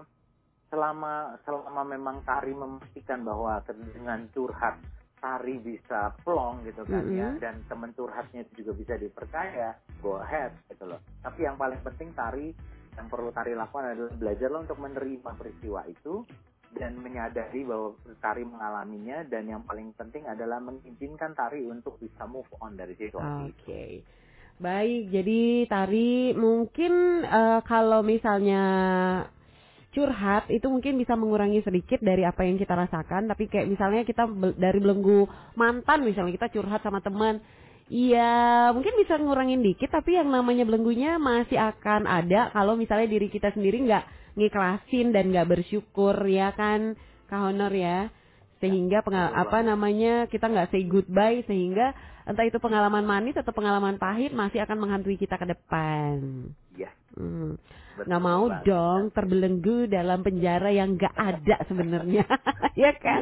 selama 0.71 1.35
selama 1.43 1.83
memang 1.83 2.23
Tari 2.23 2.55
memastikan 2.55 3.27
bahwa 3.27 3.59
dengan 3.67 4.23
curhat 4.31 4.79
Tari 5.19 5.59
bisa 5.59 6.15
plong 6.23 6.63
gitu 6.63 6.87
kan 6.87 7.03
ya 7.11 7.27
Mm-mm. 7.35 7.43
dan 7.43 7.59
teman 7.67 7.91
curhatnya 7.91 8.47
itu 8.47 8.63
juga 8.63 8.71
bisa 8.79 8.93
dipercaya 8.95 9.75
go 9.99 10.23
ahead 10.23 10.55
gitu 10.71 10.87
loh 10.87 10.99
tapi 11.19 11.43
yang 11.43 11.59
paling 11.59 11.79
penting 11.83 12.15
Tari 12.15 12.55
yang 12.95 13.07
perlu 13.11 13.35
Tari 13.35 13.51
lakukan 13.51 13.95
adalah 13.95 14.15
belajarlah 14.15 14.59
untuk 14.63 14.79
menerima 14.79 15.31
peristiwa 15.35 15.83
itu 15.91 16.23
dan 16.71 16.95
menyadari 17.03 17.67
bahwa 17.67 17.91
Tari 18.23 18.43
mengalaminya 18.47 19.27
dan 19.27 19.51
yang 19.51 19.63
paling 19.67 19.91
penting 19.99 20.23
adalah 20.23 20.63
mengizinkan 20.63 21.35
Tari 21.35 21.67
untuk 21.67 21.99
bisa 21.99 22.23
move 22.23 22.47
on 22.63 22.79
dari 22.79 22.95
situasi 22.95 23.51
itu. 23.51 23.59
Oke. 23.59 23.85
Baik, 24.55 25.11
jadi 25.11 25.67
Tari 25.67 26.31
mungkin 26.31 27.25
eh, 27.27 27.59
kalau 27.67 27.99
misalnya 28.07 28.63
curhat 29.91 30.47
itu 30.47 30.67
mungkin 30.67 30.95
bisa 30.95 31.13
mengurangi 31.15 31.61
sedikit 31.61 31.99
dari 31.99 32.23
apa 32.23 32.47
yang 32.47 32.55
kita 32.55 32.73
rasakan, 32.73 33.27
tapi 33.27 33.47
kayak 33.47 33.67
misalnya 33.67 34.07
kita 34.07 34.25
dari 34.55 34.79
belenggu 34.79 35.27
mantan 35.55 36.07
misalnya 36.07 36.35
kita 36.35 36.47
curhat 36.51 36.81
sama 36.81 37.03
teman, 37.03 37.43
Iya, 37.91 38.71
mungkin 38.71 38.95
bisa 38.95 39.19
ngurangin 39.19 39.59
dikit, 39.59 39.91
tapi 39.91 40.15
yang 40.15 40.31
namanya 40.31 40.63
belenggunya 40.63 41.19
masih 41.19 41.59
akan 41.59 42.07
ada 42.07 42.47
kalau 42.55 42.79
misalnya 42.79 43.11
diri 43.11 43.27
kita 43.27 43.51
sendiri 43.51 43.83
nggak 43.83 44.07
ngiklasin 44.39 45.11
dan 45.11 45.27
nggak 45.27 45.51
bersyukur, 45.51 46.15
ya 46.23 46.55
kan, 46.55 46.95
Kak 47.27 47.51
Honor 47.51 47.73
ya. 47.75 48.07
Sehingga 48.63 49.03
pengal- 49.03 49.35
betul 49.35 49.43
apa 49.43 49.57
namanya 49.67 50.13
kita 50.31 50.47
nggak 50.47 50.71
say 50.71 50.87
goodbye, 50.87 51.43
sehingga 51.43 51.91
entah 52.23 52.47
itu 52.47 52.63
pengalaman 52.63 53.03
manis 53.03 53.35
atau 53.35 53.51
pengalaman 53.51 53.99
pahit 53.99 54.31
masih 54.31 54.63
akan 54.63 54.77
menghantui 54.87 55.19
kita 55.19 55.35
ke 55.35 55.51
depan. 55.51 56.47
Iya, 56.79 56.95
Hmm. 57.19 57.59
Nggak 58.07 58.23
mau 58.23 58.45
banget. 58.47 58.63
dong 58.63 59.01
terbelenggu 59.11 59.77
dalam 59.85 60.19
penjara 60.21 60.69
yang 60.69 60.95
nggak 60.95 61.11
ada 61.11 61.57
sebenarnya, 61.65 62.23
ya 62.79 62.95
kan? 62.95 63.21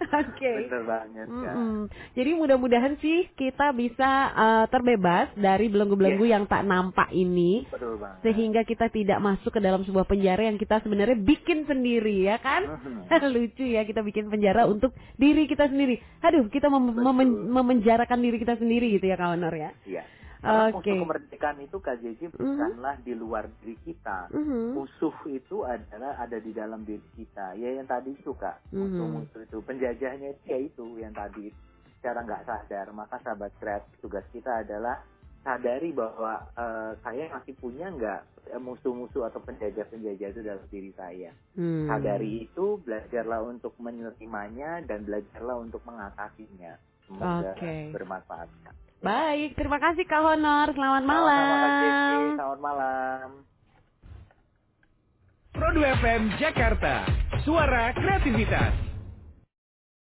Oke. 0.00 0.52
Bener 0.64 0.82
banget 0.82 1.26
kan. 1.28 1.54
Mm-mm. 1.54 1.80
Jadi 2.12 2.30
mudah-mudahan 2.32 2.96
sih 2.98 3.28
kita 3.32 3.70
bisa 3.70 4.10
uh, 4.32 4.64
terbebas 4.66 5.28
dari 5.34 5.68
belenggu-belenggu 5.68 6.24
yang 6.24 6.44
tak 6.44 6.64
nampak 6.64 7.12
ini 7.12 7.68
Betul 7.68 8.00
banget. 8.00 8.24
sehingga 8.24 8.62
kita 8.62 8.88
tidak 8.88 9.18
masuk 9.18 9.52
ke 9.52 9.60
dalam 9.60 9.82
sebuah 9.82 10.08
penjara 10.08 10.48
yang 10.48 10.56
kita 10.56 10.80
sebenarnya 10.80 11.18
bikin 11.18 11.64
sendiri 11.64 12.24
ya 12.24 12.40
kan? 12.40 12.80
Mhm. 12.80 13.12
Lucu 13.32 13.64
ya 13.64 13.84
kita 13.84 14.00
bikin 14.00 14.28
penjara 14.28 14.64
untuk 14.64 14.90
diri 15.14 15.44
kita 15.44 15.66
sendiri. 15.66 16.00
Aduh, 16.20 16.48
kita 16.48 16.66
mem- 16.66 16.96
memen- 16.96 17.48
memenjarakan 17.48 18.18
diri 18.18 18.36
kita 18.36 18.56
sendiri 18.56 18.96
gitu 18.96 19.06
ya 19.06 19.16
kawan 19.16 19.32
Honor 19.32 19.54
ya. 19.56 19.70
Iya. 19.82 20.02
Karena 20.42 20.74
Oke. 20.74 20.90
musuh 20.90 21.06
kemerdekaan 21.06 21.58
itu 21.62 21.78
KJJ 21.78 22.20
Mhm. 22.28 22.34
bukanlah 22.34 22.96
di 23.06 23.14
luar 23.14 23.46
diri 23.62 23.78
kita. 23.86 24.26
Mhm. 24.34 24.74
Musuh 24.74 25.14
itu 25.30 25.62
adalah 25.62 26.18
ada 26.18 26.42
di 26.42 26.50
dalam 26.50 26.82
diri 26.82 27.06
kita. 27.14 27.54
Ya 27.54 27.78
yang 27.78 27.86
tadi 27.86 28.10
itu 28.10 28.34
kak, 28.34 28.58
Mhm. 28.74 28.78
musuh-musuh 28.82 29.40
itu 29.46 29.58
penjajahnya 29.62 30.34
itu 30.34 30.44
ya 30.44 30.58
itu 30.58 30.84
yang 30.98 31.14
tadi 31.14 31.46
secara 31.96 32.26
nggak 32.26 32.42
sadar. 32.42 32.90
Maka 32.90 33.22
sahabat 33.22 33.54
kreatif 33.62 33.94
tugas 34.02 34.26
kita 34.34 34.66
adalah 34.66 34.98
sadari 35.46 35.94
bahwa 35.94 36.42
eh, 36.58 36.92
saya 37.06 37.30
masih 37.30 37.54
punya 37.62 37.86
nggak 37.94 38.20
eh, 38.50 38.58
musuh-musuh 38.58 39.30
atau 39.30 39.38
penjajah-penjajah 39.46 40.28
itu 40.34 40.42
dalam 40.42 40.66
diri 40.66 40.90
saya. 40.98 41.30
Hmm. 41.54 41.86
Sadari 41.86 42.50
itu, 42.50 42.82
belajarlah 42.82 43.46
untuk 43.46 43.78
menerimanya 43.78 44.82
dan 44.90 45.06
belajarlah 45.06 45.62
untuk 45.62 45.86
mengatasinya. 45.86 46.74
Semoga 47.06 47.54
Oke. 47.54 47.94
bermanfaat. 47.94 48.50
Kak. 48.66 48.74
Baik, 49.02 49.58
terima 49.58 49.82
kasih 49.82 50.06
Kak 50.06 50.22
Honor. 50.22 50.70
Selamat 50.78 51.02
malam. 51.02 52.38
Selamat 52.38 52.60
malam. 52.62 53.26
Pro 55.50 55.68
2 55.74 55.98
FM 55.98 56.22
Jakarta. 56.38 57.02
Suara 57.42 57.90
kreativitas. 57.98 58.91